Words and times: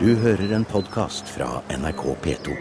Du 0.00 0.14
hører 0.14 0.50
en 0.56 0.64
podkast 0.64 1.28
fra 1.32 1.62
NRK 1.72 2.02
P2. 2.24 2.54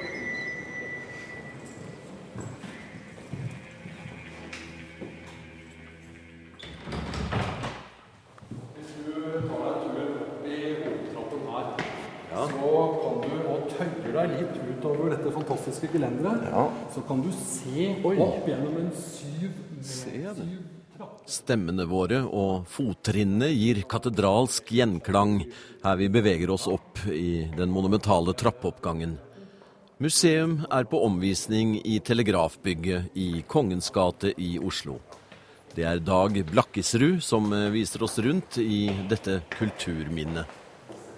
Så 12.36 12.48
kan 13.02 13.20
du, 13.26 13.34
og 13.50 13.68
deg 14.16 14.32
litt 14.38 14.56
utover 14.70 15.12
dette 15.12 15.36
fantastiske 15.36 15.92
gelenderet, 15.92 16.48
så 16.96 17.04
kan 17.04 17.20
du 17.20 17.30
se 17.36 17.92
opp 18.16 18.48
gjennom 18.48 18.80
en 18.86 18.96
syv, 18.96 19.52
syv. 19.84 20.75
Stemmene 21.26 21.88
våre 21.90 22.22
og 22.24 22.68
fottrinnene 22.70 23.50
gir 23.50 23.82
katedralsk 23.90 24.70
gjenklang 24.78 25.40
her 25.84 25.98
vi 26.00 26.10
beveger 26.14 26.54
oss 26.54 26.68
opp 26.72 27.02
i 27.10 27.48
den 27.58 27.74
monumentale 27.74 28.36
trappeoppgangen. 28.38 29.18
Museum 29.98 30.58
er 30.70 30.86
på 30.92 31.00
omvisning 31.08 31.78
i 31.88 31.98
Telegrafbygget 32.04 33.16
i 33.16 33.44
Kongens 33.48 33.90
gate 33.96 34.34
i 34.38 34.58
Oslo. 34.60 35.00
Det 35.76 35.84
er 35.88 36.00
Dag 36.04 36.36
Blakkesrud 36.52 37.24
som 37.24 37.48
eh, 37.56 37.72
viser 37.74 38.04
oss 38.04 38.20
rundt 38.24 38.60
i 38.62 38.88
dette 39.10 39.42
kulturminnet. 39.56 40.46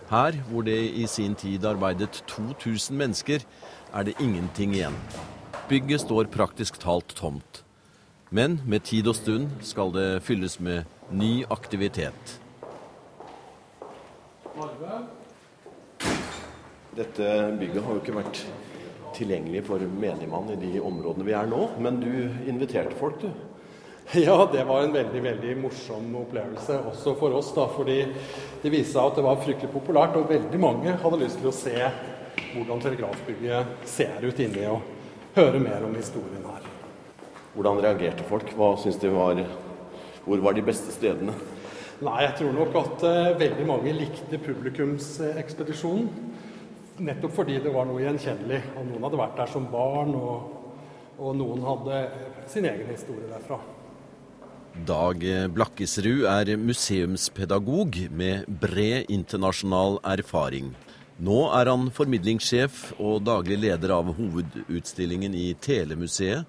Her, 0.10 0.38
hvor 0.48 0.64
det 0.66 0.80
i 0.98 1.04
sin 1.10 1.36
tid 1.36 1.66
arbeidet 1.68 2.24
2000 2.32 2.98
mennesker, 2.98 3.44
er 3.94 4.08
det 4.08 4.16
ingenting 4.24 4.78
igjen. 4.78 4.96
Bygget 5.70 6.06
står 6.06 6.32
praktisk 6.34 6.80
talt 6.80 7.18
tomt. 7.18 7.67
Men 8.30 8.60
med 8.68 8.84
tid 8.84 9.08
og 9.08 9.16
stund 9.16 9.62
skal 9.64 9.94
det 9.96 10.08
fylles 10.28 10.58
med 10.60 10.84
ny 11.16 11.46
aktivitet. 11.50 12.34
Dette 16.98 17.28
bygget 17.60 17.84
har 17.86 17.94
jo 17.94 18.02
ikke 18.02 18.18
vært 18.18 18.42
tilgjengelig 19.16 19.62
for 19.70 19.82
menigmann 20.02 20.52
i 20.52 20.60
de 20.60 20.82
områdene 20.84 21.28
vi 21.28 21.36
er 21.38 21.48
nå, 21.48 21.62
men 21.80 22.02
du 22.02 22.12
inviterte 22.50 22.98
folk, 23.00 23.22
du. 23.22 23.30
Ja, 24.28 24.38
det 24.52 24.64
var 24.64 24.84
en 24.84 24.94
veldig 24.96 25.22
veldig 25.24 25.56
morsom 25.60 26.14
opplevelse 26.16 26.78
også 26.92 27.16
for 27.20 27.36
oss. 27.36 27.54
da, 27.56 27.68
fordi 27.72 27.98
det 28.62 28.72
viste 28.72 28.94
seg 28.94 29.12
at 29.12 29.20
det 29.20 29.26
var 29.26 29.42
fryktelig 29.44 29.72
populært, 29.72 30.16
og 30.20 30.32
veldig 30.32 30.62
mange 30.64 30.96
hadde 31.02 31.24
lyst 31.24 31.40
til 31.42 31.52
å 31.52 31.56
se 31.56 31.76
hvordan 32.54 32.84
telegrafbygget 32.84 33.88
ser 33.88 34.24
ut 34.24 34.40
inni, 34.44 34.64
og 34.72 35.36
høre 35.36 35.60
mer 35.64 35.88
om 35.88 35.96
historien 35.96 36.48
her. 36.48 36.67
Hvordan 37.58 37.80
reagerte 37.82 38.26
folk? 38.30 38.52
Hva 38.54 38.76
syns 38.78 39.00
de 39.02 39.10
var 39.10 39.40
Hvor 40.28 40.42
var 40.46 40.54
de 40.54 40.62
beste 40.62 40.94
stedene? 40.94 41.34
Nei, 42.06 42.20
jeg 42.28 42.36
tror 42.38 42.52
nok 42.54 42.76
at 42.78 43.06
uh, 43.08 43.40
veldig 43.40 43.64
mange 43.66 43.94
likte 43.98 44.38
publikumsekspedisjonen. 44.38 46.12
Nettopp 47.02 47.34
fordi 47.34 47.56
det 47.64 47.72
var 47.74 47.88
noe 47.90 48.04
gjenkjennelig. 48.04 48.60
Og 48.78 48.86
noen 48.86 49.08
hadde 49.08 49.22
vært 49.24 49.40
der 49.42 49.50
som 49.50 49.66
barn, 49.72 50.14
og, 50.14 50.78
og 51.18 51.34
noen 51.40 51.66
hadde 51.66 52.04
sin 52.54 52.70
egen 52.70 52.94
historie 52.94 53.26
derfra. 53.32 53.58
Dag 54.86 55.26
Blakkesrud 55.58 56.28
er 56.30 56.54
museumspedagog 56.62 57.98
med 58.14 58.46
bred 58.62 59.10
internasjonal 59.10 59.98
erfaring. 60.06 60.76
Nå 61.18 61.40
er 61.58 61.72
han 61.72 61.90
formidlingssjef 61.90 62.92
og 63.02 63.24
daglig 63.26 63.58
leder 63.64 63.96
av 63.96 64.14
hovedutstillingen 64.20 65.34
i 65.34 65.48
Telemuseet, 65.58 66.46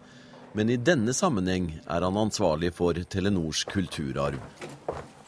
men 0.52 0.70
i 0.70 0.76
denne 0.80 1.14
sammenheng 1.16 1.70
er 1.84 2.06
han 2.06 2.20
ansvarlig 2.20 2.72
for 2.76 2.98
Telenors 3.12 3.64
kulturarv. 3.68 4.38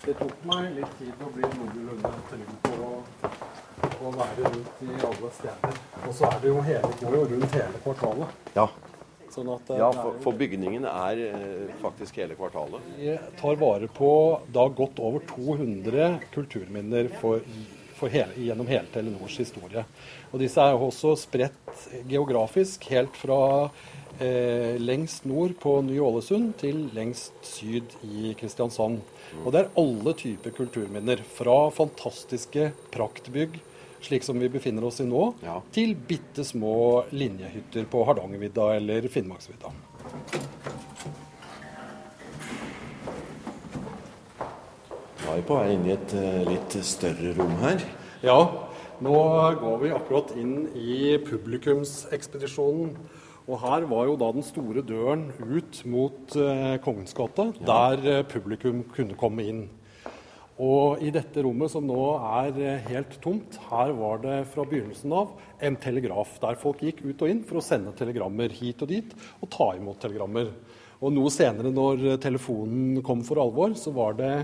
Det 0.01 0.15
tok 0.17 0.45
meg 0.49 0.71
litt 0.79 0.95
tid 0.99 1.25
å 1.25 1.33
bli 1.35 1.49
noenlunde 1.57 2.13
trygg 2.31 2.53
på 2.65 2.77
å, 2.87 2.93
å 4.01 4.13
være 4.17 4.47
rundt 4.47 4.85
i 4.87 4.95
alle 4.97 5.33
steder. 5.37 5.83
Og 6.07 6.15
så 6.17 6.31
er 6.31 6.39
det 6.41 6.55
jo 6.55 6.63
hele, 6.65 6.95
går 7.03 7.19
jo 7.19 7.27
rundt 7.35 7.59
hele 7.59 7.83
kvartalet. 7.85 8.39
Ja, 8.57 8.71
Sånn 9.31 9.51
at 9.53 9.69
eh, 9.71 9.79
ja 9.79 9.91
for, 9.95 10.17
for 10.25 10.39
bygningen 10.39 10.87
er 10.91 11.21
eh, 11.29 11.75
faktisk 11.83 12.19
hele 12.19 12.35
kvartalet. 12.39 12.87
Vi 12.99 13.15
tar 13.39 13.61
vare 13.61 13.91
på 13.95 14.11
da 14.51 14.67
godt 14.75 14.99
over 15.03 15.23
200 15.31 16.17
kulturminner 16.35 17.11
for, 17.21 17.45
for 17.99 18.11
hele, 18.11 18.35
gjennom 18.41 18.69
hele 18.71 18.91
Telenors 18.91 19.39
historie. 19.39 19.85
Og 20.33 20.43
disse 20.43 20.63
er 20.63 20.75
jo 20.75 20.89
også 20.89 21.15
spredt 21.21 21.87
geografisk, 22.11 22.89
helt 22.91 23.15
fra 23.21 23.41
eh, 24.21 24.77
lengst 24.81 25.25
nord 25.29 25.57
på 25.63 25.79
Ny-Ålesund 25.87 26.55
til 26.61 26.87
lengst 26.97 27.33
syd 27.47 27.97
i 28.07 28.35
Kristiansand. 28.39 29.01
Og 29.45 29.53
det 29.55 29.65
er 29.65 29.73
alle 29.81 30.15
typer 30.19 30.55
kulturminner. 30.57 31.23
Fra 31.37 31.71
fantastiske 31.75 32.71
praktbygg, 32.95 33.61
slik 34.05 34.25
som 34.27 34.39
vi 34.41 34.49
befinner 34.53 34.85
oss 34.89 35.01
i 35.01 35.07
nå, 35.09 35.35
Ja. 35.45 35.61
til 35.73 35.95
bitte 35.95 36.45
små 36.45 37.05
linjehytter 37.13 37.85
på 37.91 38.05
Hardangervidda 38.09 38.77
eller 38.77 39.09
Finnmarksvidda. 39.09 39.71
Da 45.21 45.35
er 45.35 45.37
vi 45.41 45.47
på 45.47 45.59
vei 45.61 45.73
inn 45.75 45.87
i 45.87 45.95
et 45.95 46.15
eh, 46.17 46.43
litt 46.49 46.77
større 46.87 47.35
rom 47.37 47.53
her. 47.63 47.83
Ja, 48.25 48.39
nå 49.05 49.17
går 49.61 49.77
vi 49.85 49.93
akkurat 49.95 50.33
inn 50.41 50.69
i 50.77 51.17
publikumsekspedisjonen. 51.27 52.95
Og 53.51 53.59
her 53.65 53.85
var 53.91 54.07
jo 54.07 54.15
da 54.15 54.29
den 54.31 54.47
store 54.47 54.83
døren 54.87 55.27
ut 55.43 55.83
mot 55.91 56.37
eh, 56.39 56.77
Kongens 56.85 57.17
gate, 57.19 57.49
der 57.67 58.05
eh, 58.07 58.27
publikum 58.31 58.85
kunne 58.95 59.19
komme 59.19 59.47
inn. 59.51 59.65
Og 60.61 61.01
i 61.01 61.09
dette 61.11 61.43
rommet 61.43 61.73
som 61.73 61.87
nå 61.89 61.99
er 62.21 62.59
eh, 62.61 62.89
helt 62.93 63.17
tomt, 63.25 63.57
her 63.71 63.95
var 63.97 64.21
det 64.23 64.37
fra 64.53 64.67
begynnelsen 64.69 65.15
av 65.17 65.33
en 65.67 65.79
telegraf, 65.81 66.37
der 66.43 66.59
folk 66.61 66.85
gikk 66.85 67.01
ut 67.09 67.25
og 67.25 67.33
inn 67.33 67.41
for 67.49 67.59
å 67.59 67.65
sende 67.65 67.95
telegrammer 67.97 68.53
hit 68.55 68.85
og 68.85 68.93
dit, 68.93 69.15
og 69.41 69.51
ta 69.51 69.73
imot 69.79 69.99
telegrammer. 70.05 70.53
Og 71.01 71.15
noe 71.17 71.33
senere, 71.33 71.73
når 71.73 72.05
eh, 72.05 72.21
telefonen 72.21 73.01
kom 73.03 73.25
for 73.27 73.41
alvor, 73.43 73.73
så 73.75 73.91
var 73.97 74.21
det 74.21 74.35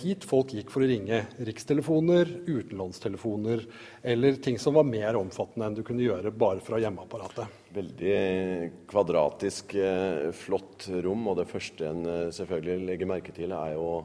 hit 0.00 0.24
folk 0.28 0.52
gikk 0.52 0.70
for 0.72 0.84
å 0.84 0.88
ringe 0.88 1.22
rikstelefoner, 1.46 2.28
utenlandstelefoner 2.44 3.64
eller 4.02 4.40
ting 4.44 4.58
som 4.60 4.76
var 4.76 4.84
mer 4.88 5.16
omfattende 5.16 5.68
enn 5.68 5.76
du 5.78 5.82
kunne 5.86 6.04
gjøre 6.04 6.32
bare 6.36 6.60
fra 6.64 6.80
hjemmeapparatet. 6.82 7.60
Veldig 7.74 8.16
kvadratisk, 8.90 9.74
eh, 9.74 10.30
flott 10.36 10.88
rom. 11.02 11.26
Og 11.30 11.38
det 11.40 11.48
første 11.50 11.88
en 11.88 12.04
eh, 12.06 12.32
selvfølgelig 12.34 12.88
legger 12.90 13.10
merke 13.10 13.34
til, 13.34 13.52
er 13.52 13.74
jo 13.74 14.04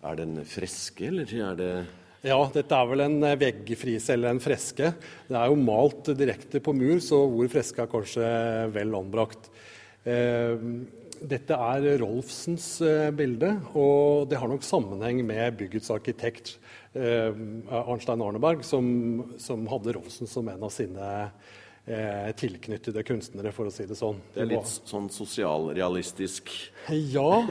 Er 0.00 0.16
det 0.16 0.24
en 0.24 0.44
freske, 0.48 1.04
eller 1.10 1.28
er 1.28 1.56
det 1.56 1.86
Ja, 2.24 2.38
dette 2.52 2.72
er 2.72 2.86
vel 2.88 3.00
en 3.04 3.22
eh, 3.22 3.36
veggfrise 3.36 4.14
eller 4.14 4.30
en 4.30 4.40
freske. 4.40 4.94
Det 5.28 5.36
er 5.36 5.48
jo 5.48 5.60
malt 5.60 6.08
direkte 6.16 6.60
på 6.60 6.72
mur, 6.72 6.96
så 7.00 7.20
hvor 7.28 7.48
freske 7.52 7.82
er 7.82 7.92
kanskje 7.92 8.30
vel 8.72 8.94
anbrakt. 8.96 9.50
Eh, 10.04 10.56
dette 11.20 11.56
er 11.56 11.86
Rolfsens 12.00 12.66
eh, 12.84 13.08
bilde, 13.14 13.52
og 13.76 14.28
det 14.30 14.38
har 14.40 14.50
nok 14.50 14.64
sammenheng 14.66 15.22
med 15.26 15.58
byggets 15.60 15.90
arkitekt 15.92 16.54
eh, 16.94 17.30
Arnstein 17.70 18.22
Arneberg, 18.24 18.64
som, 18.66 18.86
som 19.40 19.66
hadde 19.70 19.96
Rolfsen 19.96 20.30
som 20.30 20.48
en 20.48 20.64
av 20.64 20.72
sine 20.74 21.10
eh, 21.86 22.30
tilknyttede 22.40 23.04
kunstnere, 23.06 23.52
for 23.56 23.68
å 23.68 23.74
si 23.74 23.86
det 23.88 23.98
sånn. 23.98 24.22
Det 24.34 24.44
er 24.44 24.52
litt 24.54 24.74
sånn 24.88 25.10
sosialrealistisk. 25.12 26.52
Ja. 27.12 27.44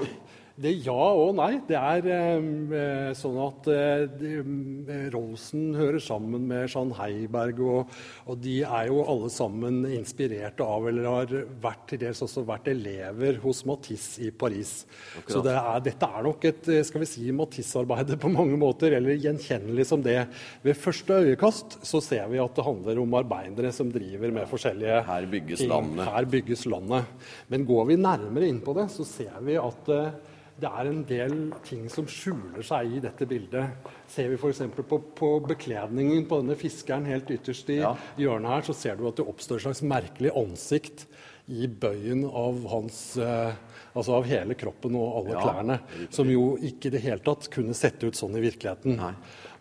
Det 0.60 0.72
ja 0.84 0.94
og 1.16 1.38
nei. 1.38 1.54
Det 1.64 1.78
er 1.78 2.08
eh, 2.12 3.12
sånn 3.16 3.38
at 3.40 3.68
eh, 3.72 4.24
eh, 4.28 5.06
Rolsen 5.14 5.70
hører 5.78 6.02
sammen 6.04 6.50
med 6.50 6.66
Jean 6.68 6.92
Heiberg, 6.98 7.62
og, 7.64 7.94
og 8.28 8.42
de 8.44 8.58
er 8.68 8.90
jo 8.90 9.06
alle 9.08 9.30
sammen 9.32 9.86
inspirerte 9.88 10.66
av 10.66 10.90
eller 10.90 11.08
har 11.08 11.36
vært 11.64 11.86
til 11.92 12.02
dels 12.02 12.20
også 12.26 12.44
vært 12.48 12.68
elever 12.74 13.40
hos 13.44 13.64
Matisse 13.70 14.26
i 14.28 14.34
Paris. 14.36 14.82
Så 15.30 15.40
det 15.46 15.54
er, 15.56 15.80
dette 15.86 16.10
er 16.10 16.26
nok 16.28 16.48
et 16.50 16.72
eh, 16.74 16.84
skal 16.88 17.06
vi 17.06 17.10
si, 17.10 17.28
Matisse-arbeid 17.36 18.18
på 18.20 18.32
mange 18.34 18.60
måter, 18.60 18.98
eller 18.98 19.16
gjenkjennelig 19.16 19.88
som 19.88 20.04
det. 20.04 20.18
Ved 20.66 20.80
første 20.80 21.22
øyekast 21.24 21.80
så 21.88 22.04
ser 22.04 22.28
vi 22.34 22.42
at 22.44 22.58
det 22.58 22.66
handler 22.68 23.00
om 23.00 23.16
arbeidere 23.22 23.72
som 23.76 23.94
driver 23.94 24.36
med 24.36 24.50
forskjellige 24.52 25.06
Her 25.08 25.30
bygges 25.32 25.64
landet. 25.70 26.04
Her 26.10 26.28
bygges 26.36 26.66
landet. 26.68 27.16
Men 27.48 27.64
går 27.70 27.94
vi 27.94 28.00
nærmere 28.02 28.52
inn 28.52 28.60
på 28.66 28.76
det, 28.76 28.90
så 28.92 29.08
ser 29.08 29.40
vi 29.46 29.56
at 29.56 29.94
eh, 29.96 30.36
det 30.60 30.70
er 30.70 30.90
en 30.90 31.02
del 31.08 31.34
ting 31.64 31.86
som 31.92 32.08
skjuler 32.10 32.64
seg 32.66 32.98
i 32.98 33.02
dette 33.04 33.26
bildet. 33.30 33.90
Ser 34.12 34.30
vi 34.32 34.38
f.eks. 34.40 34.62
På, 34.90 35.00
på 35.16 35.30
bekledningen 35.48 36.26
på 36.30 36.42
denne 36.42 36.58
fiskeren 36.60 37.08
helt 37.08 37.30
ytterst 37.32 37.70
i 37.74 37.80
Ja. 37.82 37.94
hjørnet 38.20 38.52
her, 38.56 38.62
så 38.68 38.76
ser 38.76 38.96
du 39.00 39.08
at 39.08 39.16
det 39.22 39.28
oppstår 39.30 39.62
et 39.62 39.68
slags 39.70 39.82
merkelig 39.88 40.34
ansikt 40.36 41.06
i 41.50 41.66
bøyen 41.66 42.26
av 42.30 42.60
hans 42.70 43.18
eh, 43.18 43.54
Altså 43.98 44.14
av 44.20 44.28
hele 44.30 44.54
kroppen 44.54 44.94
og 44.96 45.16
alle 45.18 45.34
Ja, 45.34 45.40
klærne. 45.42 45.80
Som 46.14 46.30
jo 46.30 46.44
ikke 46.62 46.88
i 46.88 46.94
det 46.94 47.02
hele 47.02 47.24
tatt 47.26 47.48
kunne 47.52 47.74
sette 47.74 48.06
ut 48.06 48.16
sånn 48.16 48.36
i 48.38 48.44
virkeligheten. 48.44 49.00
Nei. 49.00 49.16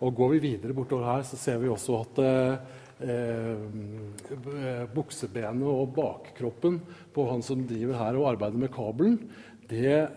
Og 0.05 0.13
går 0.19 0.35
vi 0.35 0.43
videre 0.51 0.77
bortover 0.77 1.09
her, 1.09 1.23
så 1.27 1.39
ser 1.41 1.57
vi 1.63 1.71
også 1.73 1.97
at 2.03 2.21
eh, 2.23 2.77
eh, 3.09 4.85
buksebenet 4.95 5.65
og 5.69 5.95
bakkroppen 5.97 6.77
på 7.15 7.25
han 7.31 7.43
som 7.47 7.65
driver 7.69 7.99
her 7.99 8.19
og 8.21 8.29
arbeider 8.35 8.61
med 8.63 8.73
kabelen, 8.75 9.17
det, 9.69 10.09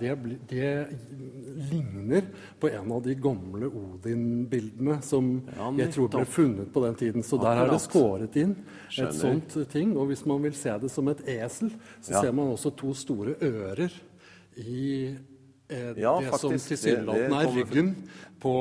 det, 0.00 0.14
det, 0.48 0.86
ligner 1.70 2.22
på 2.60 2.68
en 2.68 2.92
av 2.92 3.02
de 3.02 3.14
gamle 3.14 3.66
Odin-bildene 3.66 5.00
som 5.02 5.28
ja, 5.56 5.70
jeg 5.78 5.92
tror 5.94 6.10
ble 6.12 6.24
funnet 6.30 6.70
på 6.74 6.82
den 6.84 6.96
tiden. 6.98 7.26
Så 7.26 7.38
der 7.42 7.62
er 7.62 7.70
det 7.72 7.80
skåret 7.82 8.38
inn 8.38 8.56
et 8.90 9.16
sånt 9.18 9.56
ting. 9.72 9.96
Og 9.98 10.10
hvis 10.10 10.24
man 10.28 10.42
vil 10.46 10.54
se 10.58 10.74
det 10.82 10.90
som 10.94 11.10
et 11.10 11.22
esel, 11.36 11.72
så 12.00 12.16
ja. 12.16 12.24
ser 12.24 12.34
man 12.34 12.52
også 12.54 12.74
to 12.78 12.94
store 12.98 13.34
ører 13.42 13.94
i 14.62 15.14
eh, 15.74 16.02
ja, 16.02 16.14
det 16.22 16.30
faktisk, 16.32 16.44
som 16.46 16.68
tilsynelatende 16.70 17.40
er 17.42 17.56
ryggen 17.58 17.90
på, 18.44 18.52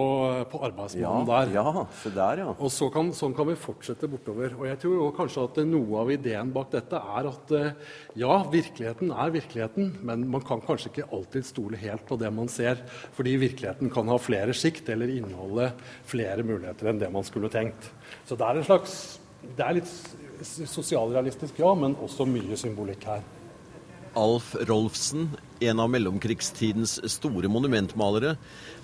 på 0.51 0.60
arbeidsmannen 0.63 1.27
ja, 1.27 1.39
der. 1.44 1.51
Ja, 1.57 1.83
så 2.00 2.12
der, 2.13 2.42
ja. 2.44 2.48
Og 2.54 2.71
så 2.71 2.88
kan, 2.94 3.10
sånn 3.15 3.36
kan 3.36 3.50
vi 3.50 3.56
fortsette 3.60 4.07
bortover. 4.12 4.56
Og 4.60 4.68
jeg 4.69 4.80
tror 4.83 5.12
kanskje 5.18 5.44
at 5.50 5.60
noe 5.68 6.00
av 6.04 6.13
ideen 6.13 6.54
bak 6.56 6.71
dette 6.74 7.01
er 7.18 7.30
at 7.33 7.54
eh, 7.57 7.75
ja, 8.21 8.38
virkeligheten 8.54 9.12
er 9.12 9.36
virkeligheten, 9.36 9.92
men 10.07 10.25
man 10.31 10.45
kan 10.48 10.63
kanskje 10.63 10.94
ikke 10.94 11.10
alltid 11.12 11.50
stole 11.50 11.81
helt 11.83 12.07
på 12.07 12.19
det 12.21 12.31
man 12.33 12.51
ser, 12.51 12.80
fordi 13.18 13.36
virkeligheten 13.44 13.92
kan 13.94 14.12
ha 14.12 14.19
flere 14.21 14.56
sikt 14.57 14.89
eller 14.94 15.12
inneholde 15.12 15.71
flere 16.10 16.48
muligheter 16.48 16.92
enn 16.92 17.04
det 17.04 17.12
man 17.13 17.27
skulle 17.27 17.51
tenkt. 17.51 17.92
Så 18.30 18.39
det 18.39 18.48
er 18.48 18.62
en 18.62 18.71
slags 18.71 18.98
Det 19.44 19.60
er 19.60 19.75
litt 19.75 19.89
sosialrealistisk, 20.71 21.57
ja, 21.60 21.74
men 21.75 21.98
også 22.00 22.24
mye 22.24 22.56
symbolikk 22.56 23.04
her. 23.10 23.25
Alf 24.13 24.54
Rolfsen, 24.69 25.30
en 25.60 25.80
av 25.80 25.89
mellomkrigstidens 25.89 27.00
store 27.12 27.50
monumentmalere, 27.51 28.36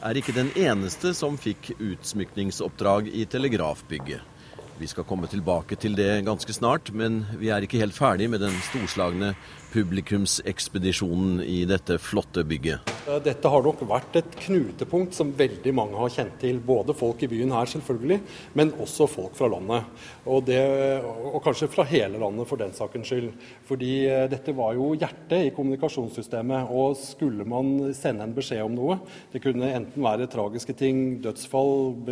er 0.06 0.20
ikke 0.20 0.36
den 0.36 0.52
eneste 0.58 1.14
som 1.18 1.38
fikk 1.40 1.74
utsmykningsoppdrag 1.78 3.12
i 3.14 3.26
telegrafbygget. 3.30 4.38
Vi 4.80 4.88
skal 4.88 5.04
komme 5.04 5.28
tilbake 5.28 5.76
til 5.76 5.98
det 5.98 6.22
ganske 6.28 6.54
snart, 6.56 6.94
men 6.96 7.26
vi 7.38 7.52
er 7.52 7.66
ikke 7.66 7.82
helt 7.82 7.98
ferdig 7.98 8.30
med 8.32 8.40
den 8.46 8.56
storslagne 8.70 9.34
publikumsekspedisjonen 9.74 11.44
i 11.44 11.66
dette 11.68 12.00
flotte 12.00 12.46
bygget. 12.48 12.99
Dette 13.24 13.50
har 13.50 13.64
nok 13.66 13.82
vært 13.90 14.18
et 14.20 14.36
knutepunkt 14.46 15.16
som 15.18 15.32
veldig 15.36 15.72
mange 15.76 15.98
har 15.98 16.12
kjent 16.14 16.36
til. 16.42 16.60
Både 16.62 16.94
folk 16.98 17.24
i 17.26 17.30
byen 17.32 17.54
her, 17.56 17.70
selvfølgelig, 17.72 18.20
men 18.60 18.74
også 18.84 19.08
folk 19.10 19.38
fra 19.38 19.50
landet. 19.50 19.88
Og, 20.26 20.44
det, 20.46 20.60
og 21.04 21.40
kanskje 21.46 21.70
fra 21.72 21.86
hele 21.90 22.22
landet, 22.22 22.48
for 22.50 22.62
den 22.62 22.74
sakens 22.78 23.10
skyld. 23.10 23.32
Fordi 23.70 23.94
eh, 24.10 24.26
dette 24.32 24.54
var 24.58 24.76
jo 24.78 24.92
hjertet 24.94 25.48
i 25.48 25.54
kommunikasjonssystemet. 25.56 26.70
Og 26.70 26.98
skulle 27.00 27.48
man 27.50 27.94
sende 27.98 28.28
en 28.28 28.36
beskjed 28.36 28.64
om 28.66 28.76
noe, 28.78 29.00
det 29.34 29.42
kunne 29.44 29.72
enten 29.74 30.06
være 30.06 30.30
tragiske 30.30 30.76
ting, 30.78 31.20
dødsfall, 31.24 32.06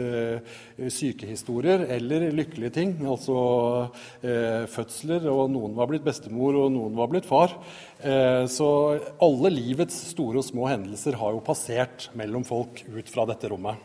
sykehistorier, 0.93 1.85
eller 1.97 2.29
lykkelige 2.35 2.73
ting. 2.79 2.95
Altså 3.05 3.37
eh, 4.23 4.65
fødsler, 4.71 5.29
og 5.31 5.51
noen 5.53 5.77
var 5.77 5.91
blitt 5.91 6.07
bestemor, 6.07 6.57
og 6.63 6.73
noen 6.73 6.97
var 6.97 7.11
blitt 7.13 7.27
far. 7.29 7.57
Eh, 7.96 7.96
så 7.97 8.67
alle 9.25 9.49
livets 9.49 9.95
store 10.11 10.41
og 10.41 10.45
små 10.45 10.67
hendelser 10.69 11.17
har 11.17 11.33
jo 11.33 11.43
passert 11.45 12.09
mellom 12.17 12.43
folk 12.45 12.83
ut 12.93 13.09
fra 13.09 13.25
dette 13.29 13.49
rommet. 13.49 13.81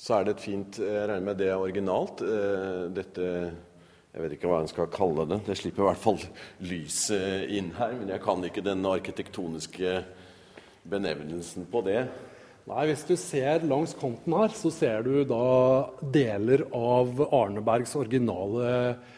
Så 0.00 0.16
er 0.16 0.24
det 0.24 0.36
et 0.36 0.44
fint 0.46 0.78
Jeg 0.80 1.08
regner 1.10 1.26
med 1.26 1.40
det 1.40 1.50
er 1.52 1.60
originalt. 1.60 2.22
Eh, 2.24 2.86
dette 2.96 3.26
Jeg 4.10 4.22
vet 4.24 4.32
ikke 4.34 4.48
hva 4.50 4.62
en 4.62 4.70
skal 4.70 4.88
kalle 4.90 5.26
det. 5.28 5.42
Det 5.46 5.58
slipper 5.60 5.84
i 5.84 5.88
hvert 5.90 6.02
fall 6.02 6.18
lyset 6.66 7.52
inn 7.52 7.68
her. 7.76 7.92
Men 7.98 8.08
jeg 8.14 8.22
kan 8.24 8.42
ikke 8.48 8.64
den 8.64 8.86
arkitektoniske 8.88 10.00
benevnelsen 10.90 11.68
på 11.70 11.84
det. 11.86 12.00
Nei, 12.68 12.84
Hvis 12.90 13.02
du 13.08 13.14
ser 13.18 13.64
langs 13.66 13.94
kanten 13.98 14.34
her, 14.36 14.52
så 14.54 14.70
ser 14.74 15.02
du 15.06 15.24
da 15.28 15.90
deler 16.14 16.66
av 16.76 17.18
Arnebergs 17.26 17.96
originale 17.98 18.68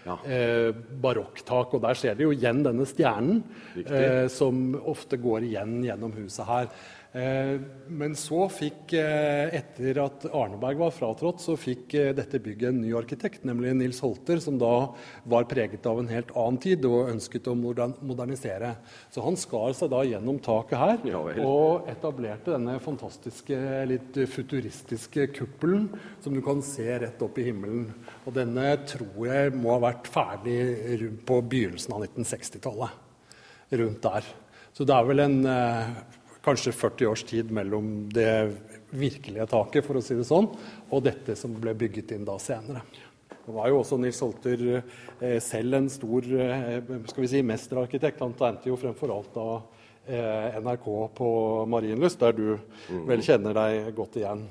ja. 0.07 0.17
eh, 0.25 0.71
barokktak. 0.73 1.75
Og 1.77 1.83
der 1.85 1.99
ser 1.99 2.17
du 2.17 2.27
jo 2.29 2.33
igjen 2.37 2.63
denne 2.65 2.87
stjernen, 2.89 3.43
eh, 3.83 4.27
som 4.33 4.73
ofte 4.79 5.21
går 5.21 5.49
igjen 5.51 5.81
gjennom 5.85 6.15
huset 6.17 6.49
her. 6.49 6.71
Eh, 7.13 7.61
men 7.93 8.15
så 8.17 8.47
fikk, 8.49 8.95
eh, 8.97 9.53
etter 9.59 9.99
at 10.01 10.25
Arneberg 10.33 10.79
var 10.81 10.93
fratrådt, 10.97 11.43
så 11.45 11.59
fikk 11.61 11.93
eh, 12.01 12.13
dette 12.17 12.39
bygget 12.41 12.71
en 12.71 12.79
ny 12.81 12.95
arkitekt, 12.97 13.43
nemlig 13.45 13.75
Nils 13.77 13.99
Holter, 14.01 14.41
som 14.41 14.57
da 14.57 14.95
var 15.29 15.45
preget 15.51 15.85
av 15.91 16.01
en 16.01 16.09
helt 16.09 16.33
annen 16.33 16.57
tid 16.63 16.87
og 16.89 17.11
ønsket 17.13 17.51
å 17.53 17.57
modernisere. 17.59 18.71
Så 19.13 19.25
han 19.27 19.37
skar 19.37 19.77
seg 19.77 19.93
da 19.93 20.01
gjennom 20.09 20.39
taket 20.41 20.81
her 20.81 21.05
ja, 21.11 21.21
og 21.45 21.91
etablerte 21.93 22.55
denne 22.55 22.79
fantastiske, 22.81 23.61
litt 23.93 24.17
futuristiske 24.33 25.29
kuppelen 25.37 25.91
som 26.25 26.33
du 26.33 26.41
kan 26.45 26.65
se 26.65 26.89
rett 27.05 27.21
opp 27.29 27.37
i 27.37 27.51
himmelen. 27.51 27.91
Og 28.25 28.33
denne 28.41 28.73
tror 28.89 29.29
jeg 29.29 29.53
må 29.59 29.75
ha 29.75 29.85
vært 29.85 30.09
ferdig 30.09 31.13
på 31.29 31.43
begynnelsen 31.45 31.93
av 31.93 32.09
1960-tallet. 32.09 32.99
Rundt 33.83 34.03
der. 34.05 34.35
Så 34.73 34.89
det 34.89 34.97
er 34.97 35.07
vel 35.09 35.21
en 35.21 35.39
kanskje 36.43 36.75
40 36.75 37.07
års 37.07 37.23
tid 37.29 37.51
mellom 37.55 38.09
det 38.13 38.53
virkelige 38.91 39.47
taket, 39.51 39.87
for 39.87 39.99
å 39.99 40.05
si 40.05 40.17
det 40.19 40.27
sånn, 40.29 40.51
og 40.91 41.05
dette 41.07 41.37
som 41.39 41.55
ble 41.61 41.75
bygget 41.79 42.15
inn 42.17 42.27
da 42.29 42.37
senere. 42.43 42.85
Det 43.43 43.55
var 43.57 43.71
jo 43.73 43.81
også 43.81 43.99
Nils 43.99 44.21
Holter 44.23 44.61
eh, 44.77 45.39
selv 45.43 45.79
en 45.79 45.89
stor 45.91 46.27
eh, 46.39 46.77
skal 47.11 47.25
vi 47.25 47.31
si, 47.31 47.43
mesterarkitekt. 47.47 48.23
Han 48.23 48.37
tegnet 48.39 48.69
jo 48.71 48.79
fremfor 48.79 49.11
alt 49.15 49.33
da 49.35 49.47
eh, 50.07 50.61
NRK 50.63 50.87
på 51.19 51.31
Marienlyst, 51.73 52.21
der 52.23 52.37
du 52.39 52.45
mm. 52.55 53.03
vel 53.09 53.25
kjenner 53.27 53.57
deg 53.59 53.91
godt 53.99 54.21
igjen. 54.21 54.47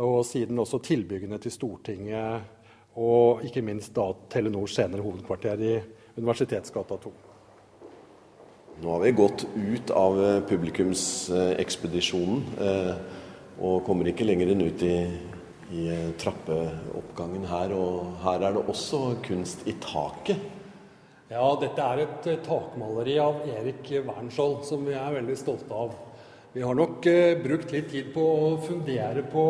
Og 0.00 0.22
siden 0.28 0.64
også 0.64 0.80
tilbyggene 0.84 1.40
til 1.42 1.52
Stortinget 1.52 2.54
og 2.96 3.44
ikke 3.44 3.64
minst 3.64 3.92
da 3.96 4.08
Telenors 4.32 4.76
senere 4.78 5.04
hovedkvarter 5.04 5.60
i 5.60 5.76
Universitetsgata 6.16 6.96
2. 7.02 7.16
Nå 8.76 8.90
har 8.90 9.00
vi 9.00 9.10
gått 9.12 9.46
ut 9.54 9.90
av 9.90 10.18
eh, 10.24 10.40
publikumsekspedisjonen 10.44 12.42
eh, 12.60 12.90
og 13.64 13.86
kommer 13.86 14.10
ikke 14.10 14.26
lenger 14.28 14.50
enn 14.52 14.66
ut 14.66 14.82
i, 14.84 14.96
i 15.72 15.86
eh, 15.88 16.10
trappeoppgangen 16.20 17.46
her. 17.48 17.72
Og 17.72 18.20
her 18.20 18.44
er 18.44 18.52
det 18.52 18.66
også 18.68 19.00
kunst 19.24 19.64
i 19.64 19.72
taket. 19.80 20.36
Ja, 21.32 21.46
dette 21.56 21.80
er 21.88 22.04
et 22.04 22.28
takmaleri 22.44 23.16
av 23.18 23.40
Erik 23.48 23.88
Wernskjold 24.10 24.68
som 24.68 24.84
vi 24.84 24.92
er 24.92 25.16
veldig 25.22 25.38
stolte 25.40 25.72
av. 25.72 25.96
Vi 26.52 26.60
har 26.64 26.76
nok 26.76 27.08
brukt 27.42 27.72
litt 27.72 27.88
tid 27.92 28.12
på 28.12 28.20
å 28.20 28.60
fundere 28.64 29.24
på 29.32 29.46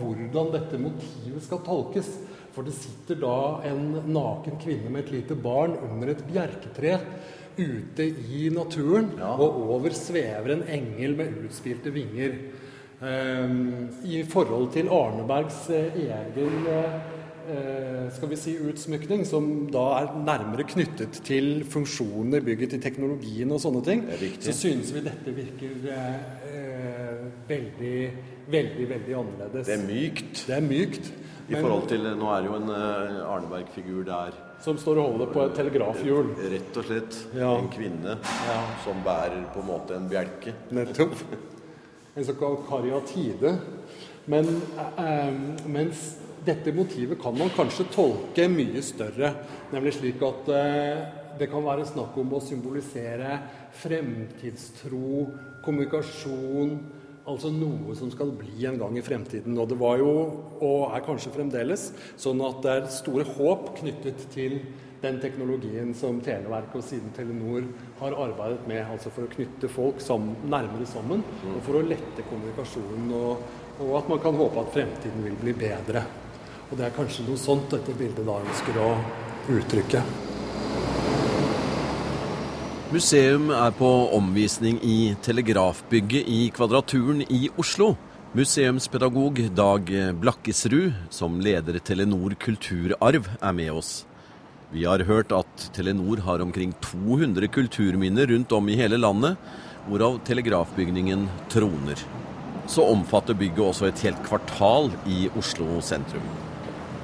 hvordan 0.00 0.50
dette 0.58 0.82
motivet 0.82 1.42
skal 1.46 1.62
tolkes. 1.66 2.10
For 2.54 2.66
det 2.66 2.74
sitter 2.74 3.18
da 3.22 3.62
en 3.68 4.10
naken 4.10 4.58
kvinne 4.58 4.90
med 4.90 5.06
et 5.06 5.14
lite 5.20 5.38
barn 5.38 5.78
under 5.86 6.08
et 6.10 6.22
bjerketre 6.26 6.98
ute 7.58 8.06
i 8.32 8.48
naturen, 8.52 9.10
ja. 9.18 9.32
og 9.34 9.60
over 9.76 9.94
svever 9.96 10.54
en 10.54 10.64
engel 10.68 11.16
med 11.18 11.42
utspilte 11.46 11.92
vinger. 11.94 12.38
Um, 12.96 13.88
I 14.08 14.22
forhold 14.24 14.70
til 14.72 14.88
Arnebergs 14.88 15.66
uh, 15.68 15.98
egen 16.00 16.62
uh, 16.64 18.06
skal 18.12 18.30
vi 18.30 18.38
si 18.40 18.54
utsmykning, 18.58 19.26
som 19.28 19.66
da 19.72 19.84
er 19.98 20.14
nærmere 20.16 20.64
knyttet 20.66 21.20
til 21.26 21.60
funksjoner, 21.68 22.40
bygget 22.40 22.72
til 22.74 22.82
teknologien 22.82 23.52
og 23.52 23.60
sånne 23.62 23.84
ting, 23.86 24.02
så 24.40 24.56
synes 24.56 24.94
vi 24.96 25.04
dette 25.04 25.36
virker 25.36 25.76
uh, 25.92 27.28
veldig, 27.48 28.00
veldig, 28.48 28.90
veldig 28.96 29.20
annerledes. 29.20 29.68
Det 29.68 29.76
er 29.76 29.86
mykt. 29.86 30.44
Det 30.48 30.56
er 30.56 30.68
mykt. 30.72 31.14
I 31.46 31.54
forhold 31.60 31.86
til, 31.92 32.08
Nå 32.18 32.32
er 32.32 32.42
det 32.42 32.48
jo 32.50 32.56
en 32.58 32.70
Arneberg-figur 32.74 34.02
der 34.08 34.34
som 34.64 34.78
står 34.80 35.00
og 35.00 35.10
holder 35.12 35.32
på 35.32 35.42
et 35.44 35.56
telegrafhjul. 35.58 36.30
Rett 36.52 36.78
og 36.80 36.88
slett. 36.88 37.18
Ja. 37.36 37.52
En 37.56 37.68
kvinne 37.72 38.16
ja. 38.22 38.60
som 38.84 39.02
bærer 39.04 39.44
på 39.54 39.62
en 39.62 39.68
måte 39.68 39.96
en 39.98 40.08
bjelke. 40.10 40.54
Nettopp. 40.74 41.18
En 42.16 42.24
såkalt 42.24 42.64
kariatide. 42.68 43.56
Men 44.26 44.48
eh, 44.98 45.34
mens 45.70 46.06
dette 46.46 46.72
motivet 46.74 47.20
kan 47.22 47.36
man 47.38 47.52
kanskje 47.54 47.88
tolke 47.94 48.48
mye 48.50 48.82
større. 48.82 49.32
Nemlig 49.74 49.96
slik 49.98 50.22
at 50.26 50.50
eh, 50.54 51.06
det 51.38 51.50
kan 51.52 51.64
være 51.66 51.86
snakk 51.86 52.16
om 52.18 52.32
å 52.36 52.42
symbolisere 52.42 53.38
fremtidstro, 53.76 55.26
kommunikasjon, 55.64 56.78
Altså 57.26 57.50
noe 57.50 57.94
som 57.98 58.10
skal 58.12 58.30
bli 58.38 58.68
en 58.68 58.76
gang 58.78 58.96
i 58.98 59.02
fremtiden. 59.02 59.56
Og 59.58 59.66
det 59.72 59.78
var 59.80 59.98
jo, 59.98 60.10
og 60.62 60.92
er 60.94 61.02
kanskje 61.02 61.32
fremdeles, 61.34 61.88
sånn 62.22 62.42
at 62.46 62.60
det 62.62 62.74
er 62.74 62.92
store 62.94 63.26
håp 63.36 63.72
knyttet 63.80 64.28
til 64.34 64.60
den 65.02 65.18
teknologien 65.20 65.90
som 65.94 66.20
Televerket 66.24 66.78
og 66.78 66.84
siden 66.86 67.10
Telenor 67.16 67.66
har 67.98 68.14
arbeidet 68.28 68.62
med. 68.70 68.84
Altså 68.94 69.10
for 69.10 69.26
å 69.26 69.32
knytte 69.32 69.70
folk 69.70 69.98
sammen, 70.04 70.38
nærmere 70.46 70.86
sammen, 70.86 71.24
og 71.50 71.58
for 71.66 71.80
å 71.80 71.84
lette 71.86 72.28
kommunikasjonen. 72.30 73.10
Og, 73.18 73.42
og, 73.80 73.90
at 73.98 74.14
man 74.14 74.22
kan 74.22 74.38
håpe 74.38 74.62
at 74.62 74.72
fremtiden 74.78 75.26
vil 75.26 75.42
bli 75.42 75.56
bedre. 75.66 76.06
Og 76.70 76.78
det 76.78 76.86
er 76.86 76.94
kanskje 76.94 77.26
noe 77.26 77.42
sånt 77.42 77.68
dette 77.74 77.94
bildet 77.98 78.26
da 78.26 78.38
ønsker 78.38 78.80
å 78.82 78.88
uttrykke. 79.56 80.06
Museum 82.94 83.48
er 83.50 83.72
på 83.74 83.88
omvisning 84.14 84.76
i 84.86 85.16
Telegrafbygget 85.24 86.28
i 86.30 86.50
Kvadraturen 86.54 87.24
i 87.26 87.48
Oslo. 87.58 87.96
Museumspedagog 88.36 89.40
Dag 89.58 89.90
Blakkesrud, 90.20 90.92
som 91.10 91.40
leder 91.42 91.80
Telenor 91.82 92.36
kulturarv, 92.38 93.26
er 93.42 93.56
med 93.58 93.72
oss. 93.74 94.04
Vi 94.70 94.84
har 94.86 95.02
hørt 95.08 95.34
at 95.34 95.66
Telenor 95.74 96.22
har 96.28 96.44
omkring 96.44 96.76
200 96.84 97.48
kulturminner 97.56 98.30
rundt 98.30 98.54
om 98.54 98.70
i 98.70 98.78
hele 98.78 99.00
landet, 99.02 99.34
hvorav 99.88 100.20
telegrafbygningen 100.26 101.26
troner. 101.50 101.98
Så 102.70 102.86
omfatter 102.86 103.34
bygget 103.34 103.66
også 103.66 103.90
et 103.90 104.06
helt 104.06 104.22
kvartal 104.26 104.92
i 105.10 105.26
Oslo 105.38 105.80
sentrum. 105.82 106.22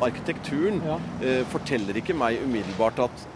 Arkitekturen 0.03 0.79
Ja. 0.87 0.99
eh, 1.23 1.43
forteller 1.51 1.95
ikke 1.99 2.15
meg 2.15 2.39
umiddelbart 2.47 2.99
at 2.99 3.27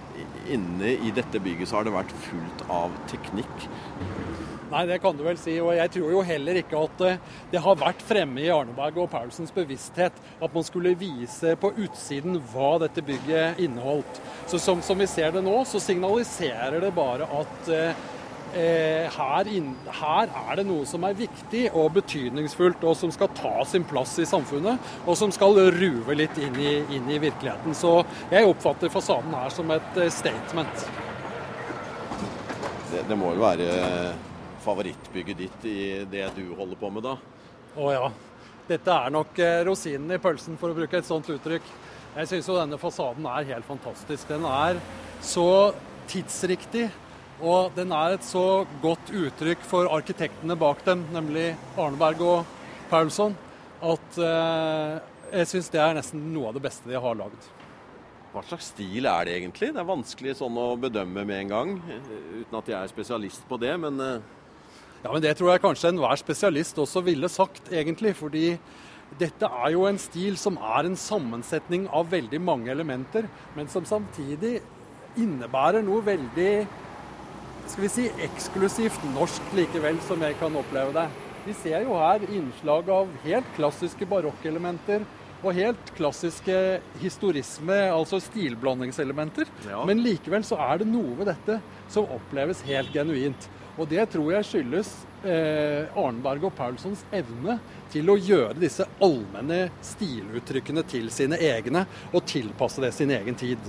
inne 0.53 0.97
i 0.97 1.13
dette 1.15 1.41
bygget 1.43 1.71
så 1.71 1.81
har 1.81 1.89
det 1.89 1.97
vært 1.97 2.15
fullt 2.27 2.67
av 2.73 2.95
teknikk. 3.11 3.69
Nei, 4.67 4.83
det 4.89 4.99
kan 4.99 5.15
du 5.15 5.23
vel 5.23 5.39
si. 5.39 5.55
Og 5.63 5.77
jeg 5.77 5.93
tror 5.95 6.11
jo 6.11 6.23
heller 6.27 6.59
ikke 6.59 6.81
at 6.89 7.03
eh, 7.07 7.21
det 7.53 7.63
har 7.63 7.79
vært 7.79 8.03
fremme 8.03 8.43
i 8.43 8.51
Arneberg 8.51 8.99
og 9.05 9.11
Paulsens 9.13 9.55
bevissthet 9.55 10.17
at 10.43 10.57
man 10.57 10.67
skulle 10.67 10.97
vise 10.99 11.55
på 11.61 11.71
utsiden 11.85 12.41
hva 12.51 12.73
dette 12.83 13.05
bygget 13.07 13.63
inneholdt. 13.63 14.21
Så 14.51 14.59
som, 14.63 14.83
som 14.83 14.99
vi 14.99 15.07
ser 15.11 15.35
det 15.37 15.45
nå, 15.47 15.55
så 15.69 15.83
signaliserer 15.83 16.81
det 16.83 16.93
bare 16.97 17.29
at 17.39 17.73
eh, 17.73 18.05
her, 18.55 19.49
inn, 19.53 19.73
her 19.99 20.31
er 20.31 20.59
det 20.59 20.65
noe 20.69 20.87
som 20.89 21.05
er 21.05 21.17
viktig 21.19 21.65
og 21.77 21.91
betydningsfullt, 21.99 22.85
og 22.87 22.95
som 22.97 23.11
skal 23.13 23.33
ta 23.37 23.65
sin 23.69 23.85
plass 23.89 24.15
i 24.23 24.29
samfunnet, 24.29 24.93
og 25.05 25.19
som 25.19 25.33
skal 25.35 25.59
ruve 25.75 26.17
litt 26.17 26.39
inn 26.41 26.57
i, 26.61 26.77
inn 26.97 27.11
i 27.11 27.19
virkeligheten. 27.23 27.75
Så 27.77 27.99
jeg 28.31 28.49
oppfatter 28.49 28.93
fasaden 28.93 29.35
her 29.37 29.53
som 29.53 29.75
et 29.75 30.01
eh, 30.01 30.13
statement. 30.15 30.87
Det, 32.93 33.03
det 33.09 33.19
må 33.19 33.35
jo 33.35 33.43
være 33.43 33.69
favorittbygget 34.67 35.39
ditt 35.39 35.67
i 35.69 35.81
det 36.11 36.29
du 36.37 36.49
holder 36.57 36.79
på 36.81 36.91
med, 36.95 37.07
da. 37.07 37.17
Å 37.77 37.93
ja. 37.93 38.07
Dette 38.67 38.91
er 38.91 39.13
nok 39.15 39.39
eh, 39.39 39.61
rosinen 39.67 40.17
i 40.17 40.23
pølsen, 40.23 40.57
for 40.59 40.73
å 40.73 40.79
bruke 40.79 40.99
et 40.99 41.07
sånt 41.07 41.29
uttrykk. 41.31 41.67
Jeg 42.17 42.31
syns 42.31 42.49
jo 42.49 42.57
denne 42.57 42.79
fasaden 42.81 43.27
er 43.31 43.51
helt 43.53 43.67
fantastisk. 43.69 44.27
Den 44.31 44.47
er 44.49 44.81
så 45.23 45.75
tidsriktig, 46.11 46.89
og 47.41 47.75
den 47.77 47.93
er 47.93 48.15
et 48.17 48.25
så 48.25 48.65
godt 48.83 49.11
uttrykk 49.13 49.65
for 49.67 49.91
arkitektene 49.93 50.57
bak 50.59 50.81
dem, 50.87 51.05
nemlig 51.13 51.51
Arneberg 51.77 52.23
og 52.25 52.55
Paulsson, 52.89 53.37
at 53.85 54.19
eh, 54.23 54.95
jeg 55.37 55.51
syns 55.51 55.69
det 55.75 55.83
er 55.83 55.99
nesten 55.99 56.23
noe 56.33 56.49
av 56.49 56.57
det 56.57 56.65
beste 56.65 56.89
de 56.89 56.97
har 57.01 57.19
lagd. 57.19 57.51
Hva 58.33 58.43
slags 58.45 58.71
stil 58.73 59.09
er 59.09 59.29
det 59.29 59.37
egentlig? 59.37 59.71
Det 59.73 59.81
er 59.81 59.89
vanskelig 59.89 60.35
sånn 60.39 60.57
å 60.61 60.71
bedømme 60.81 61.27
med 61.29 61.43
en 61.45 61.53
gang, 61.53 61.77
eh, 61.93 62.09
uten 62.41 62.59
at 62.59 62.73
jeg 62.73 62.79
er 62.79 62.93
spesialist 62.93 63.45
på 63.49 63.61
det. 63.61 63.75
Men 63.85 64.01
eh, 64.01 64.19
Ja, 65.05 65.13
men 65.13 65.23
Det 65.23 65.37
tror 65.37 65.53
jeg 65.53 65.63
kanskje 65.63 65.93
enhver 65.93 66.17
spesialist 66.17 66.79
også 66.81 67.05
ville 67.05 67.29
sagt, 67.29 67.69
egentlig. 67.71 68.15
Fordi 68.17 68.59
dette 69.21 69.47
er 69.47 69.71
jo 69.75 69.85
en 69.87 70.01
stil 70.01 70.37
som 70.41 70.57
er 70.57 70.89
en 70.89 70.97
sammensetning 70.97 71.87
av 71.95 72.09
veldig 72.11 72.41
mange 72.41 72.73
elementer, 72.73 73.29
men 73.55 73.69
som 73.69 73.85
samtidig 73.85 74.59
innebærer 75.17 75.85
noe 75.85 76.03
veldig 76.05 76.67
skal 77.71 77.87
vi 77.87 77.93
si, 77.93 78.07
eksklusivt 78.25 79.05
norsk 79.15 79.55
likevel, 79.57 79.99
som 80.07 80.23
jeg 80.23 80.39
kan 80.41 80.55
oppleve 80.59 80.95
det. 80.97 81.07
Vi 81.47 81.55
ser 81.55 81.85
jo 81.87 81.99
her 81.99 82.25
innslag 82.27 82.89
av 82.91 83.11
helt 83.23 83.49
klassiske 83.59 84.07
barokkelementer 84.11 85.05
og 85.43 85.53
helt 85.55 85.93
klassiske 85.95 86.57
historisme, 87.03 87.77
altså 87.93 88.19
stilblandingselementer. 88.25 89.51
Ja. 89.69 89.85
Men 89.87 90.03
likevel 90.03 90.47
så 90.47 90.59
er 90.65 90.83
det 90.83 90.89
noe 90.91 91.15
ved 91.19 91.31
dette 91.31 91.61
som 91.93 92.09
oppleves 92.17 92.65
helt 92.67 92.91
genuint. 92.95 93.49
Og 93.77 93.89
det 93.91 94.07
tror 94.13 94.31
jeg 94.33 94.47
skyldes 94.49 94.91
eh, 95.27 95.85
Arneberg 96.01 96.47
og 96.49 96.55
Paulsons 96.57 97.03
evne 97.15 97.59
til 97.93 98.09
å 98.09 98.17
gjøre 98.17 98.57
disse 98.59 98.87
allmenne 99.05 99.67
stiluttrykkene 99.85 100.85
til 100.89 101.11
sine 101.13 101.39
egne, 101.45 101.85
og 102.13 102.25
tilpasse 102.29 102.83
det 102.83 102.93
sin 102.97 103.13
egen 103.13 103.37
tid. 103.39 103.61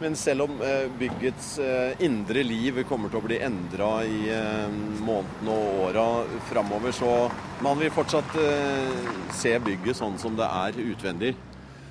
Men 0.00 0.16
selv 0.18 0.44
om 0.44 0.60
eh, 0.60 0.90
byggets 1.00 1.54
eh, 1.64 2.04
indre 2.04 2.44
liv 2.44 2.82
kommer 2.88 3.12
til 3.12 3.22
å 3.22 3.26
bli 3.26 3.40
endra 3.48 3.90
i 4.04 4.26
eh, 4.34 4.78
månedene 5.00 5.56
og 5.56 5.82
åra 5.88 6.06
framover, 6.50 6.92
så 6.92 7.12
man 7.64 7.80
vil 7.80 7.94
fortsatt 7.96 8.36
eh, 8.42 9.12
se 9.36 9.56
bygget 9.64 9.96
sånn 9.96 10.20
som 10.20 10.36
det 10.36 10.52
er 10.66 10.82
utvendig. 10.84 11.32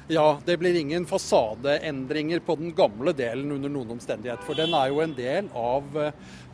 Ja, 0.07 0.39
det 0.45 0.57
blir 0.57 0.75
ingen 0.75 1.05
fasadeendringer 1.05 2.39
på 2.39 2.55
den 2.55 2.74
gamle 2.77 3.09
delen 3.13 3.51
under 3.51 3.69
noen 3.74 3.91
omstendighet. 3.95 4.43
For 4.45 4.53
den 4.53 4.74
er 4.77 4.91
jo 4.91 5.00
en 5.01 5.15
del 5.17 5.47
av 5.50 5.81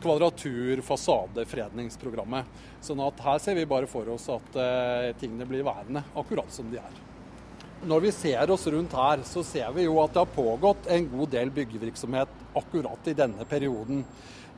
kvadratur-fasadefredningsprogrammet. 0.00 2.44
Sånn 2.80 3.00
at 3.04 3.20
her 3.20 3.38
ser 3.44 3.54
vi 3.60 3.66
bare 3.68 3.84
for 3.86 4.08
oss 4.14 4.24
at 4.32 4.56
eh, 4.56 5.12
tingene 5.20 5.44
blir 5.50 5.62
værende 5.68 6.00
akkurat 6.16 6.48
som 6.50 6.70
de 6.72 6.78
er. 6.80 6.96
Når 7.84 8.00
vi 8.06 8.12
ser 8.16 8.50
oss 8.54 8.64
rundt 8.72 8.92
her, 8.96 9.20
så 9.28 9.44
ser 9.44 9.68
vi 9.76 9.84
jo 9.84 10.00
at 10.00 10.14
det 10.14 10.24
har 10.24 10.32
pågått 10.32 10.88
en 10.88 11.10
god 11.12 11.28
del 11.36 11.52
byggevirksomhet 11.52 12.28
akkurat 12.56 13.08
i 13.12 13.18
denne 13.20 13.44
perioden. 13.44 14.00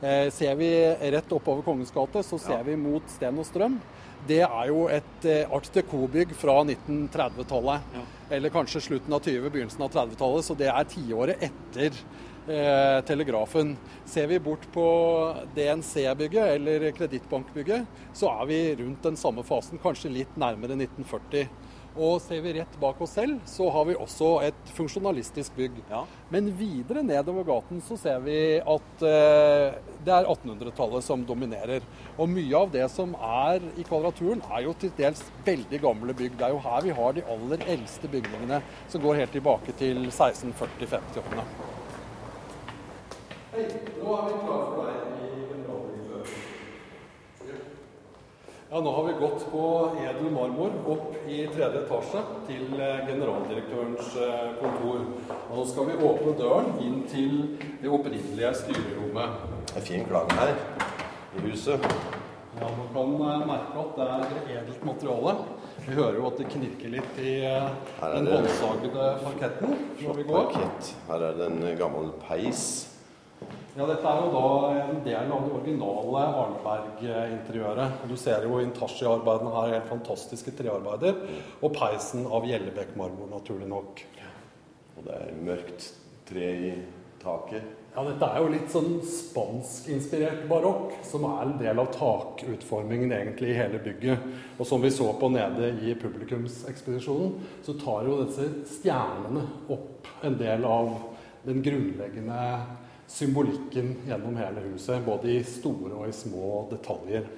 Eh, 0.05 0.31
ser 0.31 0.55
vi 0.55 0.95
rett 1.11 1.31
oppover 1.31 1.63
Kongens 1.65 1.91
gate, 1.91 2.21
så 2.23 2.37
ser 2.37 2.63
vi 2.63 2.75
mot 2.77 3.07
Sten 3.09 3.39
og 3.41 3.45
Strøm. 3.47 3.79
Det 4.27 4.43
er 4.43 4.67
jo 4.69 4.83
et 4.91 5.25
eh, 5.25 5.49
art 5.53 5.69
deco-bygg 5.73 6.35
fra 6.37 6.59
1930-tallet. 6.61 7.95
Eller 8.35 8.53
kanskje 8.53 8.83
slutten 8.85 9.15
av 9.17 9.25
20-, 9.25 9.49
begynnelsen 9.49 9.81
av 9.85 9.95
30-tallet. 9.95 10.45
Så 10.45 10.57
det 10.59 10.69
er 10.69 10.91
tiåret 10.91 11.41
etter 11.49 11.89
eh, 11.89 12.99
telegrafen. 13.07 13.73
Ser 14.05 14.29
vi 14.29 14.37
bort 14.45 14.67
på 14.75 14.85
DNC-bygget, 15.57 16.53
eller 16.59 16.85
kredittbankbygget, 16.99 17.89
så 18.13 18.29
er 18.35 18.51
vi 18.51 18.59
rundt 18.83 19.09
den 19.09 19.17
samme 19.17 19.45
fasen, 19.47 19.81
kanskje 19.81 20.13
litt 20.19 20.37
nærmere 20.37 20.77
1940. 20.77 21.49
Og 21.95 22.17
ser 22.19 22.41
vi 22.43 22.51
rett 22.57 22.73
bak 22.79 22.99
oss 23.01 23.13
selv, 23.15 23.37
så 23.47 23.69
har 23.71 23.85
vi 23.87 23.93
også 23.95 24.29
et 24.43 24.71
funksjonalistisk 24.75 25.55
bygg. 25.55 25.77
Ja. 25.87 26.01
Men 26.33 26.49
videre 26.59 27.03
nedover 27.07 27.45
gaten 27.47 27.79
så 27.85 27.95
ser 27.99 28.19
vi 28.25 28.35
at 28.59 29.05
eh, 29.07 29.77
det 30.03 30.11
er 30.11 30.27
1800-tallet 30.27 31.05
som 31.05 31.23
dominerer. 31.23 31.85
Og 32.19 32.27
mye 32.27 32.59
av 32.59 32.73
det 32.73 32.83
som 32.91 33.15
er 33.15 33.63
i 33.79 33.85
Kvadraturen 33.87 34.43
er 34.51 34.65
jo 34.67 34.75
til 34.81 34.91
dels 34.99 35.23
veldig 35.47 35.79
gamle 35.87 36.17
bygg. 36.17 36.35
Det 36.35 36.49
er 36.49 36.57
jo 36.57 36.59
her 36.67 36.83
vi 36.83 36.97
har 36.99 37.15
de 37.15 37.23
aller 37.37 37.63
eldste 37.77 38.11
bygningene 38.11 38.59
som 38.91 39.03
går 39.05 39.23
helt 39.23 39.35
tilbake 39.37 39.77
til 39.79 40.03
1640-50-årene. 40.09 41.47
Hei, 43.55 43.69
nå 44.01 44.11
er 44.19 44.25
vi 44.27 44.39
klare 44.43 44.67
for 44.67 44.83
deg 44.83 44.95
i 45.15 45.45
generaldirektør. 45.47 46.25
Ja, 48.75 48.81
nå 48.81 48.91
har 48.91 49.03
vi 49.03 49.13
gått 49.19 49.51
på 49.51 49.89
edel 50.03 50.31
marmor 50.31 50.73
opp 50.91 51.13
i 51.31 51.37
tredje 51.47 51.79
etasje 51.85 52.19
til 52.43 52.73
eh, 52.75 53.05
generaldirektørens 53.07 54.09
eh, 54.19 54.49
kontor. 54.59 55.05
Og 55.31 55.53
nå 55.53 55.61
skal 55.69 55.85
vi 55.87 55.93
åpne 56.09 56.33
døren 56.35 56.73
inn 56.83 56.97
til 57.07 57.37
det 57.79 57.87
opprinnelige 57.87 58.49
styrerommet. 58.59 59.37
Det 59.69 59.77
er 59.79 59.85
fin 59.85 60.03
klang 60.09 60.27
her 60.35 60.51
i 60.51 61.43
huset. 61.45 61.87
Ja, 62.59 62.67
Man 62.67 62.89
kan 62.97 63.15
eh, 63.29 63.45
merke 63.53 63.85
at 63.85 63.95
det 64.01 64.09
er 64.17 64.49
edelt 64.57 64.83
materiale. 64.89 65.37
Vi 65.85 65.95
hører 65.95 66.17
jo 66.19 66.25
at 66.33 66.41
det 66.41 66.49
knirker 66.51 66.91
litt 66.97 67.21
i 67.23 67.37
den 67.45 68.27
båndsagede 68.27 69.07
parketten 69.23 69.79
når 70.01 70.19
vi 70.19 70.27
går. 70.27 70.51
Parkett. 70.51 70.91
Her 71.07 71.25
er 71.29 71.39
det 71.39 71.47
en 71.47 71.63
gammel 71.79 72.11
peis. 72.27 72.67
Ja, 73.75 73.83
Dette 73.89 74.07
er 74.07 74.21
jo 74.23 74.27
da 74.31 74.49
en 74.85 75.01
del 75.03 75.31
av 75.35 75.41
det 75.43 75.55
originale 75.57 76.19
Arneberg-interiøret. 76.39 78.05
Du 78.07 78.13
ser 78.15 78.45
jo 78.47 78.61
intarsia-arbeidene 78.63 79.51
her, 79.51 79.73
helt 79.73 79.89
fantastiske 79.89 80.53
trearbeider. 80.55 81.17
Og 81.59 81.73
peisen 81.75 82.23
av 82.23 82.47
Gjellebekk-marmor, 82.47 83.27
naturlig 83.33 83.67
nok. 83.67 83.99
Og 84.95 85.01
det 85.03 85.17
er 85.17 85.41
mørkt 85.43 85.89
tre 86.29 86.53
i 86.69 86.69
taket. 87.19 87.65
Ja, 87.97 88.05
Dette 88.07 88.29
er 88.29 88.45
jo 88.45 88.53
litt 88.53 88.71
sånn 88.71 88.95
spanskinspirert 89.11 90.47
barokk, 90.47 90.95
som 91.03 91.27
er 91.33 91.43
en 91.43 91.53
del 91.59 91.83
av 91.83 91.91
takutformingen 91.97 93.11
egentlig 93.11 93.51
i 93.51 93.59
hele 93.59 93.83
bygget. 93.83 94.23
Og 94.55 94.71
som 94.71 94.87
vi 94.87 94.93
så 94.95 95.09
på 95.19 95.33
nede 95.35 95.73
i 95.83 95.97
publikumsekspedisjonen, 95.99 97.35
så 97.67 97.75
tar 97.83 98.07
jo 98.07 98.21
disse 98.23 98.47
stjernene 98.77 99.43
opp 99.75 100.07
en 100.23 100.39
del 100.39 100.63
av 100.63 100.95
den 101.43 101.59
grunnleggende 101.59 102.41
symbolikken 103.07 103.95
gjennom 104.07 104.37
hele 104.39 104.65
huset. 104.71 105.03
Både 105.05 105.31
i 105.35 105.43
store 105.47 105.93
og 105.93 106.09
i 106.09 106.15
små 106.15 106.65
detaljer. 106.71 107.29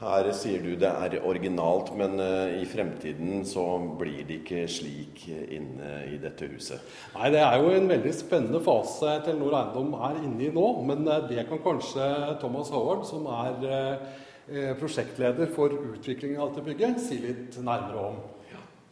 Her 0.00 0.30
sier 0.32 0.62
du 0.64 0.70
det 0.80 0.88
er 0.88 1.18
originalt, 1.28 1.90
men 1.92 2.16
eh, 2.24 2.62
i 2.62 2.68
fremtiden 2.68 3.42
så 3.44 3.64
blir 4.00 4.22
det 4.24 4.38
ikke 4.38 4.62
slik 4.72 5.26
inne 5.28 5.90
i 6.08 6.16
dette 6.22 6.48
huset. 6.48 6.80
Nei, 7.18 7.28
Det 7.34 7.42
er 7.44 7.58
jo 7.60 7.74
en 7.76 7.90
veldig 7.90 8.14
spennende 8.16 8.62
fase 8.64 9.18
Telenor 9.26 9.58
Eiendom 9.58 9.92
er 10.08 10.22
inne 10.22 10.46
i 10.46 10.54
nå. 10.56 10.66
Men 10.88 11.04
eh, 11.04 11.28
det 11.28 11.44
kan 11.50 11.60
kanskje 11.60 12.08
Thomas 12.40 12.72
Howard, 12.72 13.04
som 13.10 13.28
er 13.28 13.68
eh, 13.68 14.72
prosjektleder 14.80 15.52
for 15.52 15.76
utviklingen 15.76 16.40
av 16.40 16.54
dette 16.54 16.64
bygget, 16.70 17.04
si 17.04 17.20
litt 17.20 17.60
nærmere 17.60 18.10
om. 18.14 18.22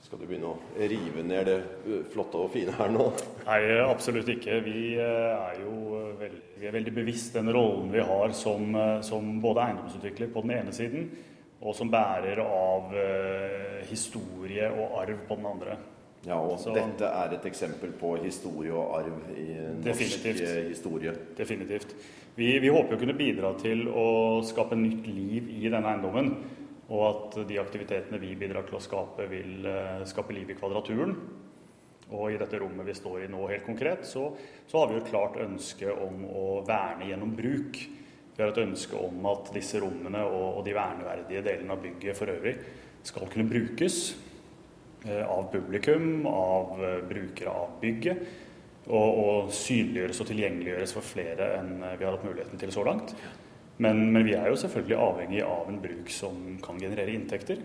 Skal 0.05 0.21
du 0.21 0.29
begynne 0.29 0.53
å 0.53 0.61
rive 0.77 1.25
ned 1.27 1.49
det 1.49 2.03
flotte 2.13 2.39
og 2.41 2.53
fine 2.53 2.77
her 2.77 2.93
nå? 2.93 3.09
Nei, 3.49 3.63
absolutt 3.81 4.29
ikke. 4.29 4.59
Vi 4.61 4.81
eh, 5.01 5.33
er 5.33 5.61
jo 5.63 6.03
veldig, 6.21 6.41
vi 6.61 6.67
er 6.69 6.75
veldig 6.75 6.93
bevisst 6.99 7.37
den 7.39 7.49
rollen 7.55 7.89
vi 7.95 8.03
har 8.05 8.35
som, 8.37 8.75
eh, 8.77 8.99
som 9.07 9.39
både 9.41 9.63
eiendomsutvikler 9.65 10.29
på 10.35 10.43
den 10.45 10.53
ene 10.59 10.75
siden, 10.77 11.07
og 11.65 11.75
som 11.75 11.89
bærer 11.91 12.43
av 12.45 12.93
eh, 12.93 13.79
historie 13.89 14.69
og 14.69 14.99
arv 15.01 15.25
på 15.31 15.39
den 15.41 15.49
andre. 15.49 15.79
Ja, 16.27 16.37
og 16.37 16.59
Så- 16.61 16.75
dette 16.75 17.07
er 17.07 17.35
et 17.35 17.45
eksempel 17.47 17.93
på 17.97 18.17
historie 18.23 18.73
og 18.75 18.99
arv 19.01 19.31
i 19.39 19.49
norsk 19.81 20.27
eh, 20.27 20.69
historie. 20.69 21.15
Definitivt. 21.39 21.95
Vi, 22.37 22.59
vi 22.59 22.69
håper 22.69 22.97
å 22.97 23.01
kunne 23.01 23.17
bidra 23.17 23.55
til 23.59 23.89
å 23.89 24.43
skape 24.45 24.77
nytt 24.77 25.07
liv 25.07 25.49
i 25.57 25.69
denne 25.71 25.89
eiendommen. 25.95 26.35
Og 26.89 27.03
at 27.09 27.49
de 27.49 27.59
aktivitetene 27.61 28.19
vi 28.21 28.35
bidrar 28.35 28.65
til 28.65 28.79
å 28.79 28.81
skape, 28.81 29.27
vil 29.29 29.67
eh, 29.69 30.05
skape 30.09 30.33
liv 30.33 30.51
i 30.51 30.57
Kvadraturen. 30.57 31.17
Og 32.09 32.33
i 32.33 32.39
dette 32.41 32.59
rommet 32.61 32.87
vi 32.89 32.97
står 32.97 33.27
i 33.27 33.31
nå 33.31 33.43
helt 33.51 33.67
konkret, 33.67 34.07
så, 34.09 34.31
så 34.69 34.81
har 34.81 34.89
vi 34.89 34.97
jo 34.97 35.03
et 35.03 35.11
klart 35.11 35.37
ønske 35.43 35.93
om 35.93 36.23
å 36.25 36.45
verne 36.67 37.09
gjennom 37.11 37.35
bruk. 37.37 37.81
Vi 38.37 38.43
har 38.43 38.53
et 38.53 38.63
ønske 38.63 38.97
om 38.97 39.27
at 39.29 39.51
disse 39.53 39.81
rommene 39.83 40.23
og, 40.25 40.61
og 40.61 40.63
de 40.65 40.77
verneverdige 40.77 41.45
delene 41.45 41.75
av 41.75 41.83
bygget 41.85 42.17
for 42.17 42.33
øvrig 42.33 42.55
skal 43.09 43.29
kunne 43.31 43.49
brukes 43.49 43.99
eh, 45.05 45.25
av 45.25 45.51
publikum, 45.53 46.27
av 46.31 46.79
eh, 46.81 47.01
brukere 47.09 47.53
av 47.53 47.77
bygget. 47.83 48.23
Og, 48.89 49.19
og 49.21 49.51
synliggjøres 49.53 50.23
og 50.23 50.31
tilgjengeliggjøres 50.31 50.95
for 50.97 51.05
flere 51.05 51.51
enn 51.59 51.75
eh, 51.83 51.99
vi 52.01 52.09
har 52.09 52.17
hatt 52.17 52.25
muligheten 52.25 52.63
til 52.63 52.73
så 52.73 52.87
langt. 52.89 53.13
Men, 53.79 54.07
men 54.15 54.25
vi 54.27 54.33
er 54.35 54.49
jo 54.49 54.57
selvfølgelig 54.59 54.97
avhengig 55.03 55.43
av 55.45 55.69
en 55.69 55.83
bruk 55.83 56.09
som 56.11 56.41
kan 56.65 56.81
generere 56.81 57.13
inntekter. 57.15 57.61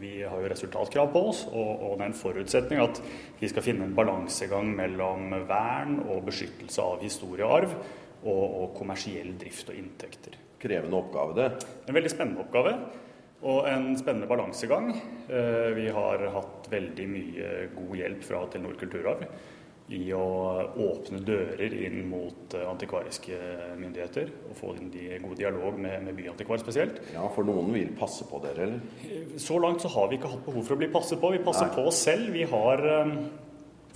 Vi 0.00 0.22
har 0.24 0.40
jo 0.40 0.48
resultatkrav 0.48 1.10
på 1.12 1.22
oss, 1.28 1.42
og, 1.50 1.70
og 1.84 1.98
det 1.98 2.06
er 2.06 2.10
en 2.10 2.16
forutsetning 2.16 2.80
at 2.80 3.00
vi 3.40 3.50
skal 3.50 3.64
finne 3.66 3.84
en 3.88 3.96
balansegang 3.96 4.70
mellom 4.76 5.34
vern 5.48 5.98
og 6.06 6.24
beskyttelse 6.30 6.84
av 6.84 7.04
historie 7.04 7.44
og 7.44 7.56
arv, 7.58 7.76
og, 8.22 8.42
og 8.62 8.74
kommersiell 8.78 9.34
drift 9.40 9.68
og 9.68 9.78
inntekter. 9.78 10.38
Krevende 10.62 10.96
oppgave, 10.96 11.36
det. 11.36 11.70
En 11.88 11.96
veldig 11.96 12.12
spennende 12.12 12.44
oppgave 12.44 12.76
og 13.42 13.66
en 13.66 13.88
spennende 13.98 14.30
balansegang. 14.30 14.92
Eh, 15.26 15.72
Vi 15.74 15.88
har 15.90 16.22
hatt 16.36 16.68
veldig 16.70 17.08
mye 17.10 17.48
god 17.74 17.96
hjelp 17.98 18.22
fra 18.24 18.44
Telenor 18.46 18.78
kulturarv 18.78 19.26
i 19.92 20.00
å 20.16 20.24
åpne 20.80 21.20
dører 21.24 21.74
inn 21.84 22.00
mot 22.08 22.54
eh, 22.56 22.64
antikvariske 22.68 23.36
myndigheter 23.80 24.30
og 24.48 24.56
få 24.58 24.72
inn 24.78 24.90
de 24.92 25.18
god 25.22 25.36
dialog 25.38 25.78
med, 25.80 26.06
med 26.06 26.16
Byantikvar 26.16 26.62
spesielt. 26.62 27.02
Ja, 27.12 27.26
For 27.34 27.46
noen 27.46 27.72
vil 27.74 27.92
passe 27.98 28.26
på 28.28 28.40
dere, 28.44 28.68
eller? 28.68 29.38
Så 29.42 29.58
langt 29.62 29.84
så 29.84 29.92
har 29.92 30.08
vi 30.08 30.18
ikke 30.18 30.32
hatt 30.32 30.44
behov 30.46 30.66
for 30.66 30.76
å 30.76 30.80
bli 30.80 30.90
passet 30.92 31.20
på. 31.20 31.32
Vi 31.34 31.42
passer 31.44 31.68
Nei. 31.68 31.76
på 31.76 31.86
oss 31.90 32.02
selv. 32.08 32.32
Vi 32.34 32.46
har, 32.48 32.84
eh, 32.88 33.14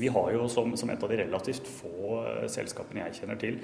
vi 0.02 0.12
har 0.12 0.32
jo 0.36 0.48
som, 0.52 0.76
som 0.76 0.92
et 0.92 1.02
av 1.02 1.12
de 1.12 1.20
relativt 1.22 1.70
få 1.78 2.22
eh, 2.22 2.48
selskapene 2.52 3.06
jeg 3.06 3.22
kjenner 3.22 3.40
til, 3.40 3.60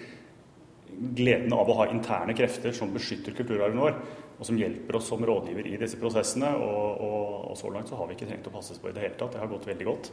gleden 0.92 1.52
av 1.56 1.68
å 1.68 1.78
ha 1.80 1.88
interne 1.92 2.36
krefter 2.36 2.74
som 2.76 2.92
beskytter 2.92 3.34
kulturarven 3.36 3.80
vår, 3.80 3.98
og 4.38 4.46
som 4.48 4.58
hjelper 4.58 4.98
oss 4.98 5.08
som 5.12 5.22
rådgiver 5.24 5.68
i 5.70 5.76
disse 5.80 6.00
prosessene. 6.00 6.54
Og, 6.56 7.04
og, 7.04 7.36
og 7.52 7.60
så 7.60 7.72
langt 7.72 7.92
så 7.92 8.00
har 8.00 8.08
vi 8.08 8.16
ikke 8.16 8.30
trengt 8.30 8.48
å 8.48 8.54
passes 8.54 8.80
på 8.80 8.90
i 8.90 8.96
det 8.96 9.04
hele 9.04 9.18
tatt. 9.20 9.36
Det 9.36 9.42
har 9.42 9.52
gått 9.52 9.68
veldig 9.68 9.88
godt. 9.88 10.10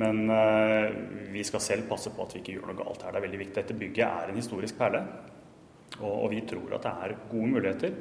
Men 0.00 0.24
eh, 0.30 0.90
vi 1.34 1.44
skal 1.46 1.62
selv 1.62 1.88
passe 1.90 2.10
på 2.10 2.24
at 2.24 2.34
vi 2.34 2.42
ikke 2.42 2.56
gjør 2.56 2.72
noe 2.72 2.80
galt 2.80 3.04
her. 3.04 3.14
Det 3.14 3.20
er 3.20 3.26
veldig 3.28 3.40
viktig. 3.44 3.56
Dette 3.60 3.78
bygget 3.78 4.04
er 4.08 4.32
en 4.32 4.40
historisk 4.40 4.78
perle. 4.78 5.04
Og, 6.00 6.26
vi 6.32 6.40
tror 6.48 6.74
at 6.74 6.86
det 6.86 6.92
er 7.06 7.16
gode 7.30 7.50
muligheter 7.52 7.94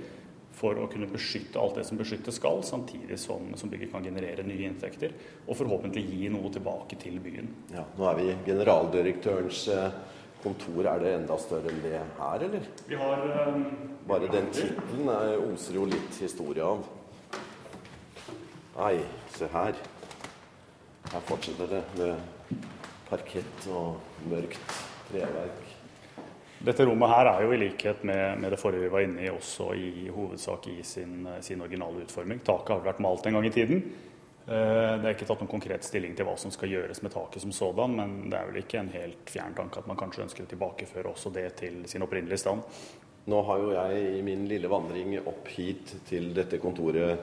for 0.53 0.77
å 0.77 0.87
kunne 0.89 1.09
beskytte 1.09 1.61
alt 1.61 1.77
det 1.77 1.83
som 1.85 1.97
beskyttes 1.97 2.37
skal, 2.37 2.61
samtidig 2.65 3.17
som, 3.21 3.51
som 3.57 3.69
bygget 3.69 3.91
kan 3.93 4.05
generere 4.05 4.45
nye 4.45 4.67
inntekter 4.69 5.13
og 5.47 5.57
forhåpentlig 5.57 6.03
gi 6.07 6.29
noe 6.33 6.49
tilbake 6.53 6.97
til 7.01 7.17
byen. 7.21 7.49
Ja, 7.73 7.85
Nå 7.97 8.09
er 8.09 8.19
vi 8.19 8.27
i 8.29 8.35
generaldirektørens 8.47 9.63
eh, 9.73 9.95
kontor. 10.43 10.89
Er 10.89 11.01
det 11.01 11.15
enda 11.19 11.37
større 11.41 11.73
enn 11.73 11.81
det 11.85 11.95
her, 12.19 12.47
eller? 12.49 12.69
Vi 12.89 13.01
har 13.01 13.25
Um, 13.43 13.65
Bare 14.07 14.27
den 14.27 14.49
tittelen 14.51 15.09
oser 15.53 15.77
jo 15.77 15.85
litt 15.87 16.17
historie 16.19 16.65
av. 16.65 16.81
Nei, 18.75 18.97
se 19.31 19.47
her. 19.53 19.77
Her 21.13 21.21
fortsetter 21.27 21.67
det 21.69 21.81
med 21.99 22.61
parkett 23.05 23.65
og 23.69 23.99
mørkt 24.31 24.77
treverk. 25.11 25.67
Dette 26.63 26.87
rommet 26.87 27.11
her 27.11 27.29
er 27.29 27.43
jo 27.43 27.51
i 27.53 27.59
likhet 27.61 28.01
med, 28.07 28.39
med 28.41 28.55
det 28.55 28.57
forrige 28.57 28.87
vi 28.87 28.89
var 28.95 29.05
inne 29.05 29.21
i, 29.21 29.29
også 29.29 29.67
i 29.77 30.07
hovedsak 30.09 30.71
i 30.71 30.79
sin, 30.87 31.27
sin 31.45 31.61
originale 31.61 32.01
utforming. 32.07 32.41
Taket 32.41 32.73
har 32.73 32.87
vært 32.87 33.03
malt 33.03 33.29
en 33.29 33.37
gang 33.37 33.45
i 33.45 33.53
tiden. 33.53 33.85
Eh, 34.47 34.95
Det 34.97 35.05
er 35.05 35.13
ikke 35.13 35.29
tatt 35.29 35.45
noen 35.45 35.53
konkret 35.53 35.85
stilling 35.85 36.17
til 36.17 36.25
hva 36.25 36.33
som 36.39 36.51
skal 36.55 36.73
gjøres 36.73 37.03
med 37.05 37.13
taket 37.13 37.45
som 37.45 37.53
sådan, 37.53 37.93
men 37.99 38.17
det 38.31 38.39
er 38.39 38.49
vel 38.49 38.61
ikke 38.63 38.81
en 38.81 38.93
helt 38.95 39.29
fjern 39.29 39.53
tanke 39.59 39.83
at 39.83 39.87
man 39.91 39.99
kanskje 39.99 40.25
ønsker 40.25 40.47
å 40.47 40.51
tilbakeføre 40.55 41.13
også 41.13 41.35
det 41.35 41.49
til 41.61 41.83
sin 41.91 42.01
opprinnelige 42.07 42.41
stand. 42.41 42.65
Nå 43.29 43.45
har 43.47 43.61
jo 43.61 43.71
jeg 43.77 44.17
i 44.17 44.25
min 44.25 44.47
lille 44.49 44.71
vandring 44.71 45.13
opp 45.21 45.47
hit 45.53 45.93
til 46.09 46.33
dette 46.35 46.57
kontoret 46.59 47.21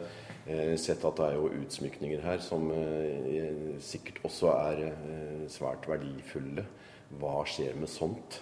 sett 0.80 1.04
at 1.04 1.18
det 1.20 1.26
er 1.26 1.34
jo 1.36 1.50
utsmykninger 1.60 2.22
her 2.24 2.40
som 2.42 2.70
eh, 2.72 3.74
sikkert 3.84 4.22
også 4.24 4.52
er 4.54 4.84
eh, 4.88 5.42
svært 5.52 5.88
verdifulle. 5.90 6.64
Hva 7.20 7.42
skjer 7.48 7.76
med 7.78 7.90
sånt? 7.90 8.40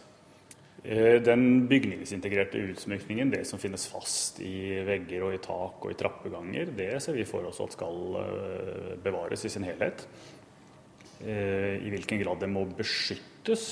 Eh, 0.84 1.18
Den 1.24 1.66
bygningsintegrerte 1.68 2.60
utsmykningen, 2.70 3.32
det 3.32 3.44
som 3.46 3.58
finnes 3.58 3.88
fast 3.90 4.38
i 4.44 4.78
vegger 4.86 5.26
og 5.26 5.34
i 5.34 5.42
tak 5.42 5.84
og 5.84 5.90
i 5.90 5.98
trappeganger, 5.98 6.70
det 6.76 6.92
ser 7.02 7.18
vi 7.18 7.26
for 7.26 7.48
oss 7.48 7.60
at 7.64 7.74
skal 7.74 8.18
eh, 8.22 8.94
bevares 9.02 9.44
i 9.44 9.50
sin 9.52 9.66
helhet. 9.66 10.06
Eh, 11.18 11.82
I 11.82 11.90
hvilken 11.90 12.22
grad 12.22 12.44
det 12.44 12.50
må 12.52 12.62
beskyttes 12.78 13.64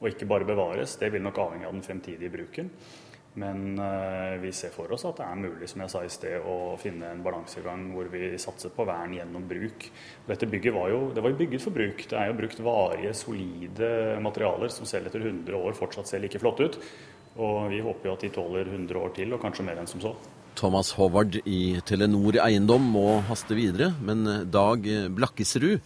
og 0.00 0.10
ikke 0.10 0.26
bare 0.26 0.48
bevares, 0.48 0.96
det 0.98 1.12
vil 1.14 1.22
nok 1.22 1.38
avhenge 1.38 1.68
av 1.68 1.76
den 1.76 1.86
fremtidige 1.86 2.32
bruken. 2.32 2.72
Men 3.40 3.78
eh, 3.80 4.34
vi 4.42 4.50
ser 4.52 4.74
for 4.74 4.92
oss 4.92 5.06
at 5.08 5.16
det 5.16 5.24
er 5.24 5.38
mulig 5.40 5.68
som 5.70 5.80
jeg 5.80 5.92
sa 5.92 6.02
i 6.04 6.10
sted, 6.12 6.44
å 6.44 6.74
finne 6.80 7.14
en 7.14 7.22
balansegang 7.24 7.86
hvor 7.94 8.10
vi 8.12 8.34
satser 8.40 8.74
på 8.74 8.84
vern 8.88 9.14
gjennom 9.16 9.46
bruk. 9.48 9.86
Dette 10.28 10.48
bygget 10.52 10.76
var 10.76 10.92
jo, 10.92 11.06
det 11.16 11.24
var 11.24 11.38
bygget 11.38 11.64
for 11.64 11.76
bruk. 11.76 12.04
Det 12.10 12.18
er 12.18 12.28
jo 12.28 12.36
brukt 12.42 12.60
varige, 12.66 13.14
solide 13.16 13.90
materialer 14.20 14.74
som 14.74 14.88
selv 14.88 15.08
etter 15.08 15.24
100 15.24 15.56
år 15.56 15.78
fortsatt 15.78 16.12
ser 16.12 16.20
like 16.24 16.42
flotte 16.42 16.68
ut. 16.68 16.78
Og 17.40 17.72
vi 17.72 17.80
håper 17.80 18.10
jo 18.10 18.14
at 18.18 18.26
de 18.26 18.32
tåler 18.34 18.68
100 18.68 19.00
år 19.00 19.16
til, 19.16 19.32
og 19.32 19.40
kanskje 19.40 19.64
mer 19.64 19.80
enn 19.80 19.88
som 19.88 20.04
så. 20.04 20.12
Thomas 20.52 20.90
Howard 20.98 21.38
i 21.48 21.78
Telenor 21.88 22.36
Eiendom 22.44 22.84
må 22.92 23.22
haste 23.24 23.56
videre, 23.56 23.94
men 24.04 24.50
Dag 24.52 24.84
Blakkesrud 25.16 25.80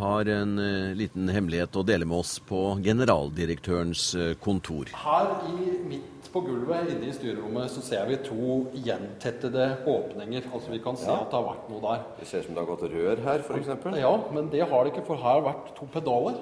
har 0.00 0.28
en 0.32 0.54
eh, 0.58 0.94
liten 0.98 1.28
hemmelighet 1.32 1.76
å 1.76 1.84
dele 1.86 2.06
med 2.08 2.18
oss 2.22 2.38
på 2.48 2.60
generaldirektørens 2.84 4.04
eh, 4.18 4.32
kontor. 4.42 4.90
Her 4.96 5.30
i 5.50 5.74
midt 5.90 6.30
på 6.32 6.42
gulvet 6.46 6.90
inne 6.92 7.08
i 7.10 7.14
styrerommet 7.16 7.72
så 7.72 7.82
ser 7.84 8.06
vi 8.10 8.18
to 8.24 8.50
gjentettede 8.86 9.66
åpninger. 9.90 10.46
Altså 10.54 10.72
vi 10.74 10.80
kan 10.84 10.96
se 10.98 11.08
Ja. 11.10 11.18
at 11.24 11.30
det 11.32 11.38
har 11.40 11.46
vært 11.48 11.68
noe 11.72 11.82
der. 11.84 12.04
Det 12.20 12.28
ser 12.30 12.44
ut 12.44 12.46
som 12.50 12.54
det 12.58 12.62
har 12.64 12.70
gått 12.70 12.86
rør 12.92 13.22
her, 13.26 13.44
f.eks. 13.46 13.98
Ja, 13.98 14.12
men 14.32 14.50
det 14.52 14.62
har 14.70 14.84
det 14.86 14.92
ikke, 14.94 15.06
for 15.10 15.16
her 15.22 15.40
har 15.40 15.46
vært 15.48 15.74
to 15.78 15.88
pedaler. 15.90 16.40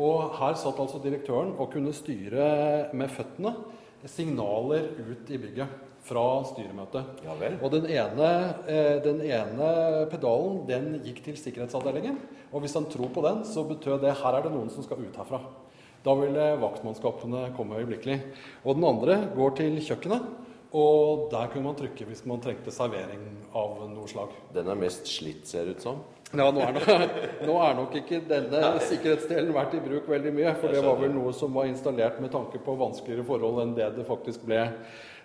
Og 0.00 0.32
her 0.38 0.54
satt 0.56 0.78
altså 0.80 1.02
direktøren 1.04 1.52
og 1.60 1.72
kunne 1.74 1.92
styre 1.92 2.92
med 2.96 3.10
føttene 3.12 3.52
signaler 4.08 4.88
ut 4.98 5.28
i 5.30 5.38
bygget 5.38 5.80
fra 6.02 6.24
styremøtet. 6.50 7.24
Ja 7.24 7.34
vel. 7.38 7.58
Og 7.62 7.72
den 7.74 7.86
ene, 7.86 8.28
eh, 8.66 8.96
den 9.04 9.20
ene 9.22 10.06
pedalen 10.10 10.62
den 10.66 10.88
gikk 11.04 11.22
til 11.24 11.36
sikkerhetsavdelingen. 11.38 12.18
Og 12.52 12.64
hvis 12.64 12.74
han 12.74 12.88
tror 12.90 13.12
på 13.14 13.22
den, 13.22 13.44
så 13.44 13.64
betød 13.66 14.02
det 14.02 14.16
her 14.18 14.38
er 14.38 14.42
det 14.42 14.52
noen 14.52 14.70
som 14.70 14.82
skal 14.82 14.98
ut 14.98 15.16
herfra. 15.16 15.40
Da 16.02 16.14
ville 16.18 16.56
vaktmannskapene 16.58 17.52
komme 17.56 17.78
øyeblikkelig. 17.78 18.18
Og 18.64 18.74
den 18.74 18.84
andre 18.84 19.28
går 19.36 19.54
til 19.60 19.78
kjøkkenet. 19.78 20.26
Og 20.72 21.28
der 21.30 21.50
kunne 21.52 21.68
man 21.68 21.76
trykke 21.76 22.06
hvis 22.08 22.24
man 22.26 22.40
trengte 22.40 22.72
servering 22.72 23.22
av 23.54 23.82
noe 23.92 24.08
slag. 24.08 24.32
Den 24.54 24.70
er 24.72 24.78
mest 24.80 25.06
slitt, 25.06 25.44
ser 25.46 25.68
det 25.68 25.76
ut 25.76 25.84
som. 25.84 26.00
Ja, 26.32 26.46
nå 26.48 26.62
er, 26.64 26.72
nok, 26.72 27.16
nå 27.48 27.56
er 27.60 27.74
nok 27.76 27.96
ikke 28.00 28.22
denne 28.24 28.60
sikkerhetsdelen 28.88 29.52
vært 29.52 29.76
i 29.76 29.82
bruk 29.84 30.08
veldig 30.08 30.32
mye. 30.32 30.54
For 30.56 30.72
det 30.72 30.80
var 30.82 30.96
vel 31.02 31.12
noe 31.12 31.34
som 31.36 31.52
var 31.52 31.68
installert 31.68 32.16
med 32.24 32.32
tanke 32.32 32.60
på 32.64 32.76
vanskeligere 32.80 33.26
forhold 33.28 33.60
enn 33.66 33.74
det 33.76 33.90
det 33.98 34.06
faktisk 34.08 34.46
ble. 34.48 34.64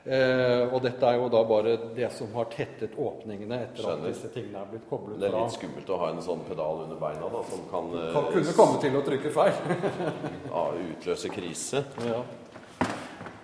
Eh, 0.07 0.69
og 0.71 0.79
dette 0.85 1.03
er 1.03 1.17
jo 1.19 1.27
da 1.27 1.41
bare 1.43 1.73
det 1.97 2.07
som 2.15 2.31
har 2.37 2.47
tettet 2.53 2.93
åpningene 2.95 3.57
etter 3.65 3.83
Skjønner. 3.83 4.07
at 4.07 4.13
disse 4.13 4.29
tingene 4.31 4.61
er 4.61 4.69
blitt 4.71 4.85
koblet 4.87 5.17
fra. 5.17 5.23
Det 5.25 5.27
er 5.33 5.35
litt 5.35 5.55
skummelt 5.57 5.89
å 5.91 5.97
ha 5.99 6.11
en 6.13 6.21
sånn 6.23 6.43
pedal 6.47 6.83
under 6.85 7.01
beina 7.01 7.27
da, 7.33 7.41
som 7.49 7.65
kan, 7.67 7.89
eh, 7.91 8.13
Kan 8.15 8.29
kunne 8.31 8.53
komme 8.55 8.79
til 8.79 8.95
å 8.95 9.03
trykke 9.03 9.33
feil. 9.35 9.57
ja, 10.53 10.63
utløse 10.93 11.33
krise. 11.33 11.83
Ja. 12.07 12.21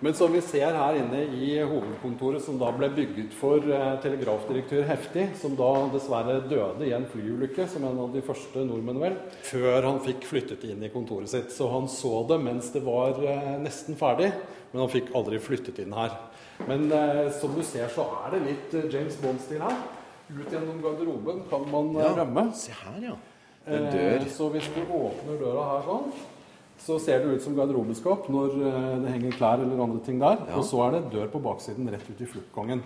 Men 0.04 0.16
som 0.16 0.32
vi 0.32 0.40
ser 0.44 0.72
her 0.76 0.96
inne 0.98 1.20
i 1.36 1.50
hovedkontoret, 1.64 2.42
som 2.44 2.56
da 2.60 2.68
ble 2.76 2.88
bygget 2.96 3.36
for 3.36 3.60
eh, 3.60 3.84
telegrafdirektør 4.04 4.88
Hefti, 4.88 5.28
som 5.40 5.54
da 5.56 5.70
dessverre 5.92 6.40
døde 6.48 6.88
i 6.88 6.92
en 6.96 7.06
flyulykke, 7.12 7.68
som 7.68 7.84
en 7.88 8.00
av 8.06 8.10
de 8.12 8.24
første 8.24 8.64
nordmenn 8.64 9.00
vel, 9.04 9.20
før 9.48 9.84
han 9.90 10.00
fikk 10.04 10.24
flyttet 10.28 10.64
inn 10.68 10.84
i 10.84 10.92
kontoret 10.92 11.28
sitt. 11.32 11.52
Så 11.52 11.68
han 11.72 11.88
så 11.92 12.24
det 12.28 12.40
mens 12.40 12.72
det 12.72 12.84
var 12.88 13.20
eh, 13.20 13.54
nesten 13.60 14.00
ferdig, 14.00 14.32
men 14.72 14.86
han 14.86 14.92
fikk 14.92 15.12
aldri 15.16 15.40
flyttet 15.44 15.84
inn 15.84 15.92
her. 15.96 16.16
Men 16.68 16.86
eh, 16.92 17.30
som 17.40 17.54
du 17.54 17.62
ser, 17.66 17.88
så 17.92 18.06
er 18.24 18.34
det 18.36 18.42
litt 18.48 18.74
eh, 18.78 18.88
James 18.94 19.16
Bond-stil 19.22 19.62
her. 19.64 19.76
Ut 20.30 20.48
gjennom 20.52 20.78
garderoben 20.80 21.42
kan 21.50 21.66
man 21.70 21.90
ja. 22.00 22.12
rømme. 22.16 22.46
Se 22.56 22.72
her, 22.72 23.00
ja. 23.10 23.16
En 23.66 23.86
Eh, 23.88 23.92
dør. 23.94 24.24
Så 24.28 24.48
hvis 24.52 24.66
du 24.74 24.80
åpner 24.92 25.38
døra 25.40 25.62
her 25.70 25.86
sånn, 25.86 26.10
så 26.84 26.98
ser 27.00 27.22
det 27.24 27.36
ut 27.38 27.42
som 27.44 27.54
garderobeskap 27.56 28.26
når 28.32 28.58
eh, 28.60 28.90
det 29.04 29.12
henger 29.14 29.36
klær 29.38 29.62
eller 29.64 29.80
andre 29.86 30.02
ting 30.04 30.18
der. 30.20 30.36
Ja. 30.48 30.58
Og 30.60 30.64
så 30.68 30.82
er 30.86 30.98
det 30.98 31.10
dør 31.14 31.30
på 31.32 31.40
baksiden 31.44 31.88
rett 31.92 32.08
ut 32.10 32.20
i 32.20 32.28
fluktgangen. 32.28 32.82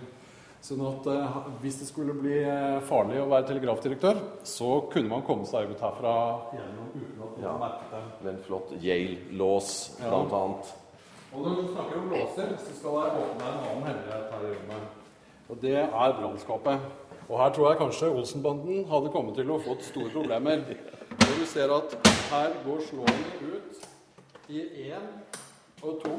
Sånn 0.63 0.81
at 0.83 1.05
eh, 1.07 1.35
hvis 1.63 1.77
det 1.79 1.87
skulle 1.87 2.13
bli 2.19 2.37
eh, 2.43 2.79
farlig 2.87 3.19
å 3.23 3.29
være 3.31 3.47
telegrafdirektør, 3.51 4.17
så 4.43 4.81
kunne 4.91 5.11
man 5.13 5.23
komme 5.27 5.47
seg 5.47 5.71
ut 5.71 5.79
herfra 5.83 6.13
gjennom 6.55 6.89
uten 6.95 7.23
at 7.23 7.37
noen 7.37 7.43
Ja. 7.45 7.53
merket 7.61 7.93
det. 7.95 8.03
Med 8.25 8.33
en 8.33 8.41
flott 8.47 8.73
Yale-lås, 8.83 9.69
Ja. 10.01 10.09
blant 10.11 10.33
annet. 10.35 10.73
Og 11.33 11.43
når 11.45 11.61
du 11.61 11.67
snakker 11.73 11.99
om 12.01 12.09
låser, 12.09 12.55
så 12.57 12.75
skal 12.79 12.95
jeg 12.97 13.23
åpne 13.23 13.45
en 13.45 13.59
annen 13.59 13.83
hemmelighet 13.87 14.31
her 14.33 14.45
i 14.47 14.53
rommet. 14.55 14.81
Og 15.49 15.61
det 15.61 15.75
er 15.77 16.15
brannskapet. 16.21 16.79
Og 17.29 17.35
her 17.43 17.53
tror 17.53 17.69
jeg 17.69 17.77
kanskje 17.77 18.09
Olsenbanden 18.09 18.85
hadde 18.89 19.11
kommet 19.13 19.35
til 19.37 19.51
å 19.53 19.59
fått 19.61 19.85
store 19.85 20.09
problemer. 20.13 20.63
Og 21.19 21.33
du 21.37 21.45
ser 21.49 21.73
at 21.75 21.93
her 22.31 22.55
går 22.65 22.81
slående 22.87 23.51
ut 23.53 24.49
i 24.49 24.63
én 24.89 25.05
og 25.83 25.99
to 26.03 26.15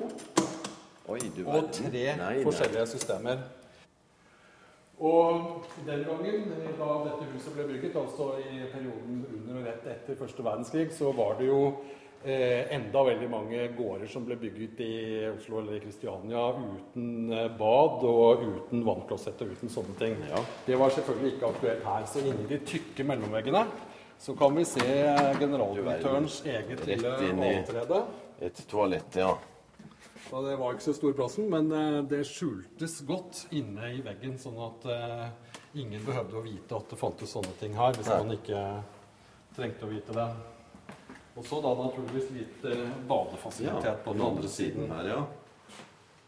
Oi, 1.10 1.18
du 1.34 1.42
og 1.50 1.72
tre 1.74 1.90
Nei, 1.90 2.12
nei. 2.20 2.42
forskjellige 2.46 2.86
systemer. 2.92 3.40
Og 5.00 5.64
den 5.86 6.04
gangen, 6.06 6.44
da 6.78 6.88
dette 7.06 7.26
huset 7.32 7.56
ble 7.56 7.64
bygget, 7.72 7.96
altså 7.96 8.34
i 8.38 8.60
perioden 8.70 9.24
under 9.32 9.58
og 9.58 9.66
rett 9.66 9.88
etter 9.90 10.18
første 10.20 10.44
verdenskrig, 10.44 10.90
så 10.94 11.10
var 11.16 11.38
det 11.40 11.48
jo 11.48 11.60
eh, 11.66 11.99
enda 12.24 13.02
veldig 13.04 13.28
mange 13.32 13.62
gårder 13.72 14.08
som 14.12 14.26
ble 14.26 14.36
bygget 14.36 14.80
i 14.84 14.94
Oslo 15.30 15.60
eller 15.62 15.78
i 15.78 15.80
Kristiania 15.80 16.42
uten 16.52 17.32
eh, 17.32 17.46
bad 17.56 18.04
og 18.04 18.42
uten 18.44 18.82
vannklosett 18.84 19.40
og 19.40 19.54
uten 19.54 19.72
sånne 19.72 19.96
ting. 20.00 20.18
Ja. 20.28 20.42
Det 20.66 20.76
var 20.80 20.92
selvfølgelig 20.92 21.32
ikke 21.34 21.52
aktuelt 21.54 21.86
her. 21.88 22.08
Så 22.12 22.24
inni 22.24 22.48
de 22.50 22.60
tykke 22.68 23.06
mellomveggene 23.08 23.64
så 24.20 24.34
kan 24.36 24.52
vi 24.52 24.66
se 24.68 24.84
generaldirektørens 25.40 26.42
eget 26.44 26.84
lille 26.84 27.14
avtrede. 27.16 28.02
Et 28.44 28.62
toalett, 28.68 29.16
ja. 29.16 29.32
Og 30.30 30.44
det 30.44 30.58
var 30.60 30.76
ikke 30.76 30.84
så 30.84 30.94
stor 30.94 31.16
plassen, 31.16 31.48
men 31.50 31.72
eh, 31.72 32.02
det 32.10 32.20
skjultes 32.28 33.00
godt 33.08 33.46
inne 33.56 33.94
i 33.96 34.04
veggen, 34.04 34.36
sånn 34.38 34.60
at 34.62 34.86
eh, 34.92 35.26
ingen 35.80 36.04
behøvde 36.04 36.36
å 36.38 36.44
vite 36.44 36.76
at 36.76 36.92
det 36.92 37.00
fantes 37.00 37.32
sånne 37.34 37.56
ting 37.58 37.74
her, 37.78 37.96
hvis 37.96 38.12
man 38.12 38.36
ikke 38.36 38.62
trengte 39.56 39.88
å 39.88 39.90
vite 39.90 40.14
det. 40.14 40.28
Og 41.40 41.46
så 41.48 41.58
da 41.64 41.70
naturligvis 41.72 42.26
litt 42.36 42.64
eh, 42.68 42.88
badefasilitet 43.08 44.02
på 44.04 44.12
den 44.12 44.24
andre 44.26 44.48
siden. 44.52 44.90
her, 44.92 45.06
ja. 45.08 45.20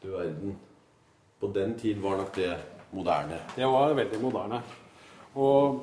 Du 0.01 0.09
verden. 0.15 0.55
På 1.41 1.51
den 1.53 1.75
tid 1.77 1.99
var 2.01 2.17
nok 2.17 2.31
det 2.35 2.55
moderne. 2.97 3.43
Det 3.57 3.69
var 3.69 3.93
veldig 3.99 4.21
moderne. 4.23 4.63
Og 5.37 5.83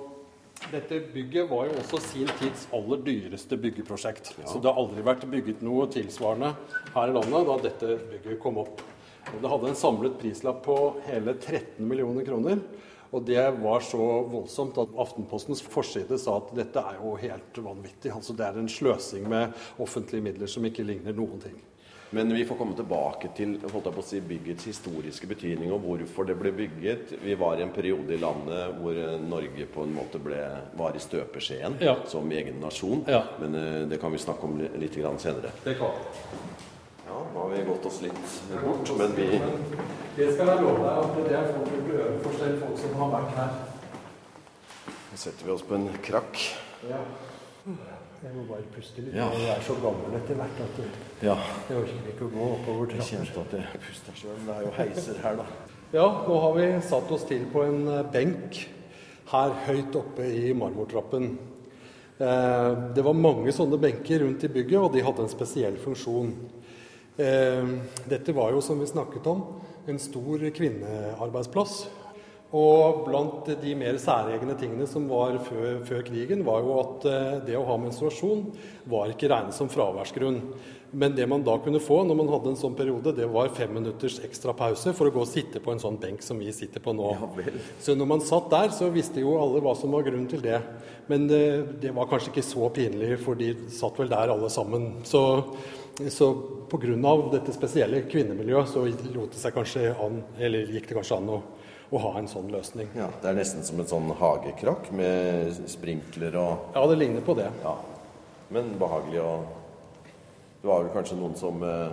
dette 0.74 0.98
bygget 1.14 1.46
var 1.52 1.70
jo 1.70 1.78
også 1.78 2.02
sin 2.04 2.32
tids 2.40 2.66
aller 2.74 3.04
dyreste 3.06 3.58
byggeprosjekt. 3.62 4.34
Så 4.50 4.58
det 4.58 4.72
har 4.72 4.82
aldri 4.82 5.06
vært 5.06 5.28
bygget 5.30 5.62
noe 5.66 5.86
tilsvarende 5.94 6.56
her 6.96 7.14
i 7.14 7.16
landet 7.16 7.48
da 7.52 7.60
dette 7.70 8.00
bygget 8.10 8.42
kom 8.42 8.58
opp. 8.66 8.82
Og 9.30 9.44
det 9.44 9.52
hadde 9.54 9.70
en 9.70 9.78
samlet 9.78 10.18
prislapp 10.18 10.64
på 10.66 10.80
hele 11.06 11.38
13 11.38 11.86
millioner 11.86 12.26
kroner. 12.26 12.66
Og 13.12 13.24
det 13.26 13.42
var 13.64 13.82
så 13.82 13.98
voldsomt 14.30 14.78
at 14.78 14.92
Aftenpostens 15.02 15.64
forside 15.66 16.18
sa 16.22 16.36
at 16.38 16.52
dette 16.58 16.84
er 16.92 17.00
jo 17.02 17.16
helt 17.18 17.58
vanvittig. 17.66 18.12
Altså 18.14 18.36
det 18.38 18.46
er 18.46 18.60
en 18.62 18.70
sløsing 18.70 19.26
med 19.32 19.56
offentlige 19.82 20.22
midler 20.28 20.48
som 20.52 20.66
ikke 20.70 20.86
ligner 20.86 21.16
noen 21.18 21.42
ting. 21.42 21.58
Men 22.12 22.32
vi 22.34 22.42
får 22.46 22.58
komme 22.58 22.74
tilbake 22.74 23.30
til 23.38 23.52
holdt 23.70 23.86
jeg 23.86 23.94
på 23.94 24.02
å 24.02 24.06
si, 24.06 24.20
byggets 24.26 24.66
historiske 24.66 25.28
betydning 25.30 25.70
og 25.76 25.84
hvorfor 25.84 26.26
det 26.26 26.40
ble 26.40 26.50
bygget. 26.58 27.12
Vi 27.22 27.36
var 27.38 27.60
i 27.60 27.66
en 27.66 27.74
periode 27.76 28.16
i 28.16 28.18
landet 28.22 28.80
hvor 28.80 28.98
eh, 28.98 29.18
Norge 29.22 29.68
på 29.70 29.84
en 29.86 29.94
måte 29.94 30.18
ble, 30.22 30.40
var 30.78 30.98
i 30.98 31.02
støpeskjeen 31.04 31.78
Ja. 31.86 32.00
som 32.10 32.26
egen 32.34 32.58
nasjon. 32.64 33.04
Ja. 33.10 33.22
Men 33.42 33.54
eh, 33.62 33.84
det 33.92 34.00
kan 34.02 34.10
vi 34.14 34.22
snakke 34.26 34.50
om 34.50 34.58
litt 34.82 34.98
grann 34.98 35.22
senere. 35.22 35.54
Det 35.66 35.78
kan 35.78 35.94
Ja, 37.10 37.22
nå 37.34 37.44
har 37.46 37.54
vi 37.54 37.62
gått 37.70 37.86
oss 37.90 38.02
litt 38.02 38.34
bort, 38.66 38.90
men 38.98 39.14
vi 39.18 39.30
Det 40.20 40.34
skal 40.36 40.50
jeg 40.52 40.62
love 40.66 40.80
deg 40.84 40.98
at 41.00 41.18
det 41.30 41.36
er 41.40 41.46
folk 41.54 41.70
med 41.72 41.84
blødforskjell, 41.88 42.56
folk 42.60 42.80
som 42.82 42.96
har 43.00 43.12
vært 43.14 43.36
her. 43.38 43.52
nå 45.12 45.20
setter 45.22 45.48
vi 45.48 45.54
oss 45.54 45.64
på 45.70 45.78
en 45.78 45.86
krakk. 46.04 46.42
Ja. 46.90 47.00
Jeg 48.20 48.34
må 48.36 48.44
bare 48.50 48.66
puste 48.74 49.00
litt. 49.06 49.14
Ja. 49.16 49.30
Jeg 49.40 49.48
er 49.54 49.62
så 49.64 49.78
gammel 49.80 50.18
etter 50.18 50.36
hvert 50.36 50.60
at 50.66 50.82
Ja, 51.24 51.38
jeg 51.70 51.78
orker 51.80 52.10
ikke 52.12 52.28
å 52.28 52.32
gå 52.34 52.48
oppover 52.58 52.92
jeg 52.98 53.06
kjente 53.14 53.44
at 53.46 53.56
jeg 53.62 53.80
puster 53.86 54.18
sjøl. 54.20 54.42
Det 54.44 54.58
er 54.58 54.66
jo 54.66 54.74
heiser 54.76 55.22
her, 55.24 55.40
da. 55.40 55.46
Ja, 55.96 56.08
nå 56.28 56.42
har 56.44 56.58
vi 56.58 56.68
satt 56.90 57.16
oss 57.16 57.24
til 57.30 57.48
på 57.54 57.64
en 57.70 57.80
eh, 57.88 58.04
benk 58.12 58.60
her 59.32 59.56
høyt 59.70 59.96
oppe 60.02 60.28
i 60.28 60.52
marmortrappen. 60.58 61.30
Eh, 62.20 62.70
Det 62.96 63.08
var 63.08 63.16
mange 63.16 63.56
sånne 63.56 63.80
benker 63.80 64.20
rundt 64.26 64.44
i 64.44 64.52
bygget, 64.52 64.80
og 64.84 64.92
de 64.98 65.06
hadde 65.08 65.24
en 65.24 65.32
spesiell 65.32 65.80
funksjon. 65.80 66.36
Eh, 67.16 67.72
Dette 68.12 68.36
var 68.36 68.52
jo, 68.52 68.60
som 68.62 68.84
vi 68.84 68.92
snakket 68.92 69.32
om, 69.32 69.48
en 69.94 70.02
stor 70.02 70.46
kvinnearbeidsplass. 70.56 71.82
Og 72.50 73.04
blant 73.06 73.46
de 73.62 73.76
mer 73.78 74.00
særegne 74.02 74.56
tingene 74.58 74.88
som 74.90 75.06
var 75.10 75.36
før, 75.46 75.84
før 75.86 76.02
krigen, 76.08 76.42
var 76.48 76.64
jo 76.66 76.80
at 76.82 77.06
eh, 77.06 77.38
det 77.46 77.58
å 77.60 77.68
ha 77.68 77.78
menstruasjon 77.78 78.48
var 78.90 79.14
ikke 79.14 79.30
regnet 79.30 79.54
som 79.54 79.70
fraværsgrunn. 79.70 80.40
Men 80.90 81.14
det 81.14 81.28
man 81.30 81.44
da 81.46 81.54
kunne 81.62 81.82
få 81.84 82.00
når 82.02 82.18
man 82.18 82.32
hadde 82.32 82.50
en 82.50 82.58
sånn 82.58 82.78
periode, 82.78 83.14
det 83.14 83.28
var 83.30 83.52
fem 83.54 83.70
minutters 83.78 84.18
ekstra 84.26 84.56
pause 84.58 84.96
for 84.98 85.06
å 85.06 85.14
gå 85.14 85.22
og 85.22 85.30
sitte 85.30 85.62
på 85.62 85.76
en 85.76 85.82
sånn 85.82 86.00
benk 86.02 86.26
som 86.26 86.42
vi 86.42 86.50
sitter 86.56 86.82
på 86.82 86.96
nå. 86.98 87.12
Så 87.86 87.94
når 87.94 88.10
man 88.10 88.26
satt 88.26 88.50
der, 88.50 88.74
så 88.74 88.90
visste 88.90 89.22
jo 89.22 89.38
alle 89.38 89.62
hva 89.62 89.76
som 89.78 89.94
var 89.94 90.08
grunnen 90.08 90.26
til 90.32 90.42
det. 90.42 90.58
Men 91.12 91.30
eh, 91.30 91.62
det 91.84 91.94
var 91.94 92.10
kanskje 92.10 92.34
ikke 92.34 92.48
så 92.50 92.72
pinlig, 92.74 93.20
for 93.22 93.38
de 93.38 93.54
satt 93.78 94.02
vel 94.02 94.10
der 94.10 94.34
alle 94.34 94.50
sammen. 94.50 94.96
Så, 95.06 95.22
så 96.08 96.34
pga. 96.72 97.14
dette 97.32 97.54
spesielle 97.54 98.02
kvinnemiljøet 98.08 98.70
så 98.72 98.86
lot 98.88 99.32
det 99.34 99.42
seg 99.42 99.56
kanskje 99.56 99.94
an, 100.00 100.22
eller 100.40 100.72
gikk 100.72 100.88
det 100.90 100.98
kanskje 101.00 101.18
an 101.20 101.32
å, 101.36 101.40
å 101.90 102.02
ha 102.06 102.14
en 102.20 102.30
sånn 102.32 102.52
løsning. 102.54 102.88
Ja, 102.96 103.10
Det 103.22 103.32
er 103.32 103.40
nesten 103.40 103.66
som 103.68 103.80
et 103.84 103.92
sånn 103.92 104.12
hagekrakk 104.20 104.92
med 104.96 105.60
sprinkler 105.68 106.38
og 106.40 106.76
Ja, 106.78 106.86
det 106.88 107.00
ligner 107.02 107.26
på 107.26 107.36
det. 107.40 107.50
Ja. 107.64 107.76
Men 108.50 108.78
behagelig 108.80 109.22
og 109.22 109.56
Det 110.62 110.68
var 110.68 110.82
vel 110.84 110.92
kanskje 110.92 111.16
noen 111.16 111.36
som 111.40 111.62
eh, 111.64 111.92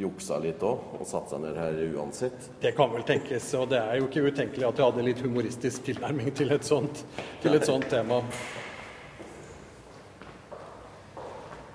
juksa 0.00 0.38
litt 0.40 0.62
òg, 0.64 0.94
og 0.96 1.08
satte 1.08 1.34
seg 1.34 1.42
ned 1.42 1.58
her 1.60 1.80
uansett. 1.96 2.46
Det 2.60 2.72
kan 2.76 2.88
vel 2.92 3.04
tenkes, 3.04 3.48
og 3.58 3.68
det 3.72 3.80
er 3.80 3.98
jo 4.00 4.06
ikke 4.08 4.30
utenkelig 4.30 4.64
at 4.68 4.80
jeg 4.80 4.88
hadde 4.90 5.04
litt 5.04 5.20
humoristisk 5.24 5.84
tilnærming 5.88 6.32
til 6.36 6.52
et 6.56 6.64
sånt, 6.64 7.02
til 7.42 7.56
et 7.56 7.68
sånt 7.68 7.88
tema. 7.92 8.22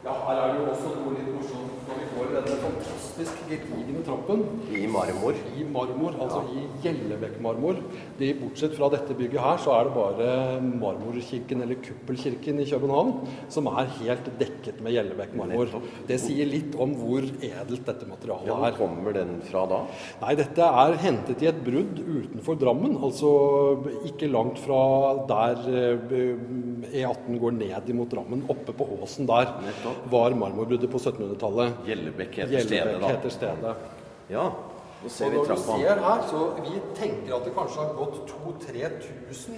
Ja, 0.04 0.14
her 0.28 0.36
er 0.42 0.48
det 0.54 0.60
jo 0.60 0.70
også 0.72 0.92
noe 0.98 1.12
litt 1.14 1.28
morsomt 1.30 1.82
når 1.88 2.00
vi 2.00 2.06
får 2.14 2.32
denne 2.34 2.56
denne 2.62 3.01
fantastisk 3.22 3.70
gedigne 3.70 4.02
trappen. 4.06 4.42
I 4.74 4.88
marmor. 4.88 5.34
I 5.58 5.64
marmor, 5.64 6.14
altså 6.22 6.42
i 6.56 6.64
Gjellebekk-marmor. 6.84 7.76
Det- 8.18 8.40
Bortsett 8.42 8.74
fra 8.76 8.90
dette 8.90 9.14
bygget 9.14 9.40
her, 9.40 9.58
så 9.58 9.72
er 9.80 9.84
det 9.86 9.94
bare 9.94 10.62
Marmorkirken, 10.62 11.62
eller 11.62 11.76
Kuppelkirken 11.76 12.60
i 12.60 12.66
København, 12.66 13.28
som 13.50 13.68
er 13.68 13.86
helt 14.00 14.26
dekket 14.40 14.82
med 14.82 14.94
Gjellebekk-marmor. 14.94 15.82
Det 16.08 16.20
sier 16.20 16.46
litt 16.46 16.76
om 16.80 16.96
hvor 16.96 17.22
edelt 17.22 17.86
dette 17.86 18.06
materialet 18.08 18.44
er. 18.44 18.48
Ja. 18.48 18.56
Hvor 18.72 18.78
kommer 18.78 19.14
den 19.14 19.42
fra 19.42 19.66
da? 19.68 19.82
Nei, 20.22 20.36
dette 20.36 20.60
er 20.62 20.94
hentet 20.98 21.42
i 21.42 21.48
et 21.48 21.64
brudd 21.64 22.00
utenfor 22.00 22.58
Drammen. 22.60 22.98
Altså 23.02 23.78
ikke 24.06 24.30
langt 24.32 24.58
fra 24.60 25.26
der 25.28 25.56
eh, 25.70 27.04
E18 27.04 27.40
går 27.40 27.52
ned 27.54 27.90
imot 27.90 28.10
Drammen. 28.10 28.44
Oppe 28.50 28.74
på 28.74 28.88
åsen 29.02 29.26
der 29.28 29.48
var 30.10 30.32
marmorbruddet 30.36 30.90
på 30.90 30.98
1700-tallet. 31.00 31.74
Gjellebekk 31.86 32.36
heter 32.42 32.60
stedet, 32.66 33.02
da. 33.02 33.11
Heter 33.12 33.34
stedet. 33.38 33.76
Ja, 34.32 34.48
nå 35.04 35.10
ser 35.10 35.26
Og 35.26 35.32
vi 35.32 35.38
når 35.38 35.56
du 35.56 35.62
ser 35.66 36.02
her, 36.08 36.26
så 36.30 36.42
vi 36.62 36.76
tenker 36.98 37.36
at 37.38 37.46
det 37.48 37.54
kanskje 37.56 37.86
har 37.86 37.94
gått 37.98 38.20
2000-3000 38.32 39.56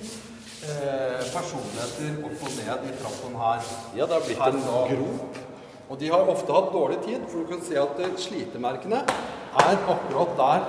eh, 0.64 1.24
personligheter 1.34 2.22
opp 2.30 2.46
og 2.48 2.54
ned 2.60 2.86
i 2.90 2.94
trappen 3.02 3.36
her. 3.42 3.74
Ja, 3.98 4.06
det 4.08 4.16
har 4.18 4.24
blitt 4.28 4.46
en 4.48 4.62
dag. 4.68 4.94
grop. 4.94 5.42
Og 5.90 6.00
de 6.00 6.08
har 6.10 6.30
ofte 6.32 6.54
hatt 6.56 6.72
dårlig 6.74 7.02
tid, 7.04 7.26
for 7.30 7.44
du 7.44 7.52
kan 7.52 7.62
se 7.68 7.76
at 7.82 8.00
eh, 8.00 8.16
slitemerkene 8.18 9.02
er 9.04 9.84
akkurat 9.96 10.34
der 10.40 10.64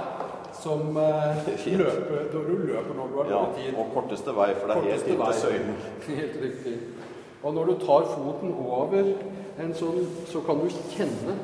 som 0.65 0.97
eh, 0.97 1.47
løper, 1.81 2.27
når 2.35 2.51
du 2.51 2.55
løper 2.67 2.99
når 2.99 3.09
du 3.13 3.17
har 3.21 3.31
Ja, 3.31 3.39
dårlig 3.45 3.63
tid. 3.63 3.79
og 3.79 3.95
korteste 3.95 4.35
vei, 4.37 4.51
for 4.59 4.69
det 4.69 4.77
er 4.77 4.91
helt 4.91 5.09
inn 5.15 5.23
til 5.23 5.41
søylen. 5.41 5.75
Helt 6.19 6.37
riktig. 6.43 6.77
Og 7.45 7.55
når 7.55 7.65
du 7.71 7.75
tar 7.87 8.07
foten 8.11 8.55
over 8.59 9.11
en 9.61 9.75
sånn, 9.77 10.07
så 10.33 10.41
kan 10.47 10.59
du 10.63 10.69
kjenne 10.97 11.35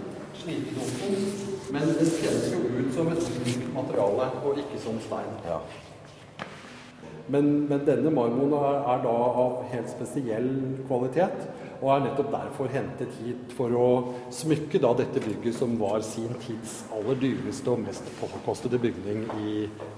slitedumpen, 0.43 1.15
men 1.75 1.95
den 2.01 2.11
kjennes 2.17 2.51
jo 2.55 2.65
ut 2.79 2.91
som 2.97 3.13
et 3.13 3.31
mykt 3.45 3.71
materiale, 3.77 4.29
og 4.45 4.61
ikke 4.65 4.83
som 4.83 5.01
stein. 5.05 5.33
Ja. 5.47 5.61
Men, 7.31 7.51
men 7.71 7.83
denne 7.87 8.11
marmoren 8.11 8.55
er, 8.59 8.79
er 8.91 9.03
da 9.05 9.17
av 9.45 9.59
helt 9.71 9.91
spesiell 9.93 10.49
kvalitet, 10.89 11.45
og 11.81 11.93
er 11.95 12.03
nettopp 12.05 12.33
derfor 12.33 12.69
hentet 12.73 13.13
hit 13.23 13.53
for 13.57 13.73
å 13.73 13.87
smykke 14.35 14.81
da 14.83 14.91
dette 14.99 15.23
bygget 15.25 15.57
som 15.57 15.79
var 15.81 16.03
sin 16.05 16.33
tids 16.43 16.81
aller 16.97 17.17
dyreste 17.23 17.73
og 17.73 17.85
mest 17.87 18.11
påkostede 18.19 18.81
bygning 18.83 19.23
i, 19.41 19.55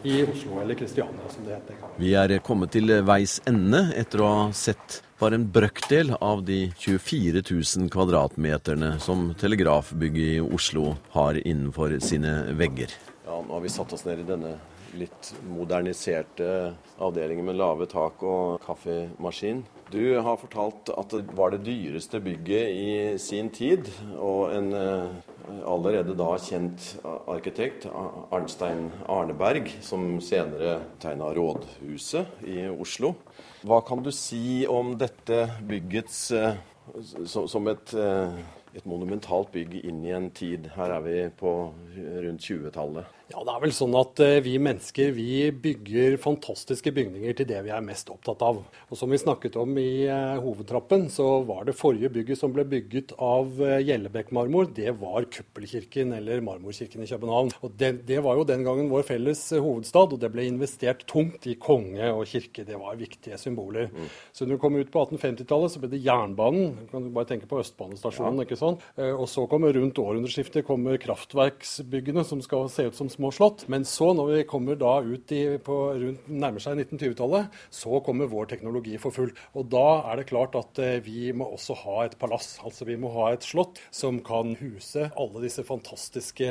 i 0.07 0.21
Oslo, 0.27 0.61
eller 0.63 0.79
Kristiania 0.79 1.33
som 1.33 1.49
det 1.49 1.57
heter. 1.57 1.81
Vi 1.99 2.13
er 2.19 2.37
kommet 2.45 2.75
til 2.77 2.93
veis 3.07 3.41
ende 3.51 3.89
etter 3.99 4.23
å 4.23 4.31
ha 4.31 4.45
sett 4.55 5.01
bare 5.23 5.39
en 5.39 5.45
brøkdel 5.55 6.17
av 6.19 6.41
de 6.43 6.73
24 6.83 7.43
000 7.47 7.91
kvadratmeterne 7.95 8.97
som 9.03 9.29
telegrafbygget 9.39 10.33
i 10.33 10.41
Oslo 10.43 10.97
har 11.15 11.39
innenfor 11.39 11.95
sine 12.03 12.33
vegger. 12.59 12.91
ja, 13.27 13.37
nå 13.39 13.55
har 13.55 13.63
vi 13.63 13.71
satt 13.71 13.93
oss 13.95 14.03
ned 14.05 14.25
i 14.25 14.27
denne 14.27 14.57
litt 14.99 15.31
moderniserte 15.47 16.49
avdelingen 16.99 17.47
med 17.47 17.57
lave 17.61 17.87
tak 17.87 18.25
og 18.27 18.59
kaffemaskin. 18.67 19.63
Du 19.95 20.19
har 20.19 20.41
fortalt 20.41 20.91
at 20.91 21.15
det 21.15 21.37
var 21.39 21.55
det 21.55 21.63
dyreste 21.69 22.21
bygget 22.21 22.75
i 22.75 22.93
sin 23.23 23.49
tid, 23.55 23.89
og 24.19 24.51
en 24.57 24.75
allerede 25.67 26.15
da 26.19 26.31
kjent 26.41 26.93
arkitekt, 27.31 27.87
Arnstein 28.33 28.89
Arneberg, 29.11 29.71
som 29.85 30.21
senere 30.25 30.81
tegna 31.03 31.33
Rådhuset 31.35 32.43
i 32.47 32.67
Oslo. 32.73 33.15
Hva 33.63 33.83
kan 33.87 34.03
du 34.03 34.11
si 34.15 34.65
om 34.71 34.97
dette 34.99 35.45
byggets 35.69 36.25
som 37.27 37.71
et 37.71 37.95
et 38.73 38.87
monumentalt 38.89 39.53
bygg 39.53 39.75
inn 39.85 40.01
i 40.07 40.15
en 40.17 40.31
tid. 40.33 40.71
Her 40.77 40.97
er 40.97 41.03
vi 41.05 41.17
på 41.37 41.53
rundt 42.25 42.47
20-tallet. 42.47 43.19
Ja, 43.31 43.43
det 43.47 43.53
er 43.53 43.61
vel 43.63 43.73
sånn 43.75 43.95
at 43.97 44.21
eh, 44.23 44.41
vi 44.45 44.57
mennesker 44.61 45.13
vi 45.15 45.47
bygger 45.55 46.17
fantastiske 46.21 46.91
bygninger 46.95 47.37
til 47.39 47.49
det 47.49 47.61
vi 47.65 47.71
er 47.73 47.85
mest 47.85 48.11
opptatt 48.13 48.43
av. 48.45 48.59
Og 48.91 48.99
Som 48.99 49.13
vi 49.13 49.21
snakket 49.21 49.57
om 49.61 49.77
i 49.81 50.05
uh, 50.11 50.41
hovedtrappen, 50.43 51.07
så 51.13 51.27
var 51.47 51.65
det 51.69 51.77
forrige 51.79 52.11
bygget 52.13 52.41
som 52.41 52.53
ble 52.55 52.65
bygget 52.69 53.15
av 53.23 53.61
uh, 53.63 53.79
Gjellebekk-marmor, 53.81 54.69
det 54.75 54.97
var 55.01 55.29
Kuppelkirken, 55.33 56.13
eller 56.19 56.43
Marmorkirken 56.45 57.05
i 57.05 57.09
København. 57.09 57.53
Og 57.63 57.77
det, 57.79 57.93
det, 58.09 58.19
var 58.25 58.41
jo 58.41 58.47
den 58.49 58.67
gangen 58.67 58.91
vår 58.93 59.07
felles 59.09 59.45
hovedstad, 59.55 60.17
og 60.17 60.21
det 60.23 60.33
ble 60.35 60.49
investert 60.51 61.07
tungt 61.11 61.47
i 61.49 61.57
konge 61.63 62.11
og 62.13 62.27
kirke. 62.29 62.67
Det 62.69 62.81
var 62.81 63.01
viktige 63.01 63.39
symboler. 63.41 63.89
Mm. 63.93 64.11
Så 64.35 64.45
når 64.45 64.59
du 64.59 64.63
kom 64.67 64.81
ut 64.81 64.93
på 64.93 65.07
1850-tallet, 65.07 65.73
så 65.73 65.83
ble 65.83 65.93
det 65.95 66.03
jernbanen. 66.05 66.75
Du 66.83 66.85
kan 66.93 67.09
bare 67.15 67.31
tenke 67.31 67.49
på 67.51 67.63
Østbanestasjonen. 67.63 68.43
Ja. 68.43 68.49
ikke 68.49 68.61
sånn. 68.61 68.81
Og 69.13 69.25
så 69.31 69.47
kommer 69.51 69.73
rundt 69.77 70.01
århundreskiftet 70.03 70.67
kommer 70.69 71.01
kraftverksbyggene, 71.01 72.27
som 72.27 72.43
skal 72.45 72.69
se 72.73 72.91
ut 72.91 72.99
som 72.99 73.12
små 73.13 73.31
slott. 73.35 73.67
Men 73.73 73.85
så, 73.89 74.13
når 74.17 74.31
vi 74.33 74.45
kommer 74.49 74.79
da 74.81 74.97
ut 75.05 75.33
i, 75.35 75.43
på, 75.63 75.79
rundt, 75.99 76.27
nærmer 76.29 76.63
seg 76.63 76.81
1920-tallet, 76.81 77.61
så 77.73 78.01
kommer 78.05 78.31
vår 78.33 78.51
teknologi 78.53 78.97
for 79.03 79.15
full. 79.15 79.33
Og 79.59 79.69
da 79.73 79.87
er 80.11 80.21
det 80.21 80.29
klart 80.31 80.57
at 80.59 80.81
eh, 80.83 80.99
vi 81.05 81.31
må 81.37 81.49
også 81.53 81.77
ha 81.85 81.99
et 82.07 82.17
palass. 82.21 82.55
Altså 82.65 82.87
vi 82.89 82.99
må 83.01 83.13
ha 83.17 83.33
et 83.33 83.47
slott 83.47 83.81
som 83.95 84.21
kan 84.25 84.55
huse 84.61 85.09
alle 85.11 85.45
disse 85.45 85.65
fantastiske 85.67 86.49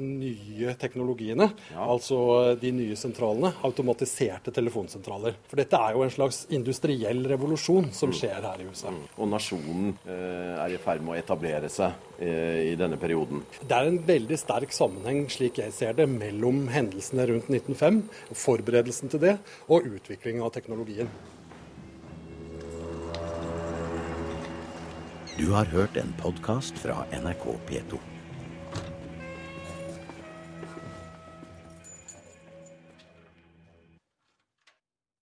nye 0.00 0.74
teknologiene. 0.80 1.50
Ja. 1.72 1.86
Altså 1.86 2.20
de 2.60 2.74
nye 2.76 2.98
sentralene. 2.98 3.52
Automatiserte 3.66 4.54
telefonsentraler. 4.54 5.38
For 5.50 5.60
dette 5.60 5.80
er 5.80 5.96
jo 5.96 6.04
en 6.06 6.14
slags 6.14 6.44
industriell 6.52 7.24
revolusjon 7.30 7.90
som 7.96 8.14
skjer 8.14 8.42
her 8.46 8.62
i 8.62 8.68
huset. 8.68 8.90
Mm. 8.90 9.02
Og 9.18 9.30
nasjonen 9.30 9.92
eh, 10.04 10.54
er 10.56 10.74
i 10.74 10.80
ferd 10.80 11.04
med 11.04 11.16
å 11.16 11.20
etablere 11.20 11.70
seg 11.72 12.09
i 12.20 12.76
denne 12.76 12.98
perioden. 13.00 13.42
Det 13.64 13.76
er 13.76 13.88
en 13.88 13.98
veldig 14.04 14.38
sterk 14.40 14.74
sammenheng, 14.76 15.24
slik 15.32 15.60
jeg 15.62 15.72
ser 15.76 15.96
det, 15.96 16.08
mellom 16.10 16.66
hendelsene 16.72 17.24
rundt 17.30 17.48
1905, 17.48 18.02
forberedelsen 18.36 19.12
til 19.12 19.24
det, 19.24 19.36
og 19.72 19.88
utviklingen 19.88 20.44
av 20.44 20.52
teknologien. 20.56 21.08
Du 25.40 25.46
har 25.54 25.64
hørt 25.72 25.96
en 25.96 26.12
podkast 26.20 26.76
fra 26.82 27.06
NRK 27.16 27.46
P2. 27.70 28.09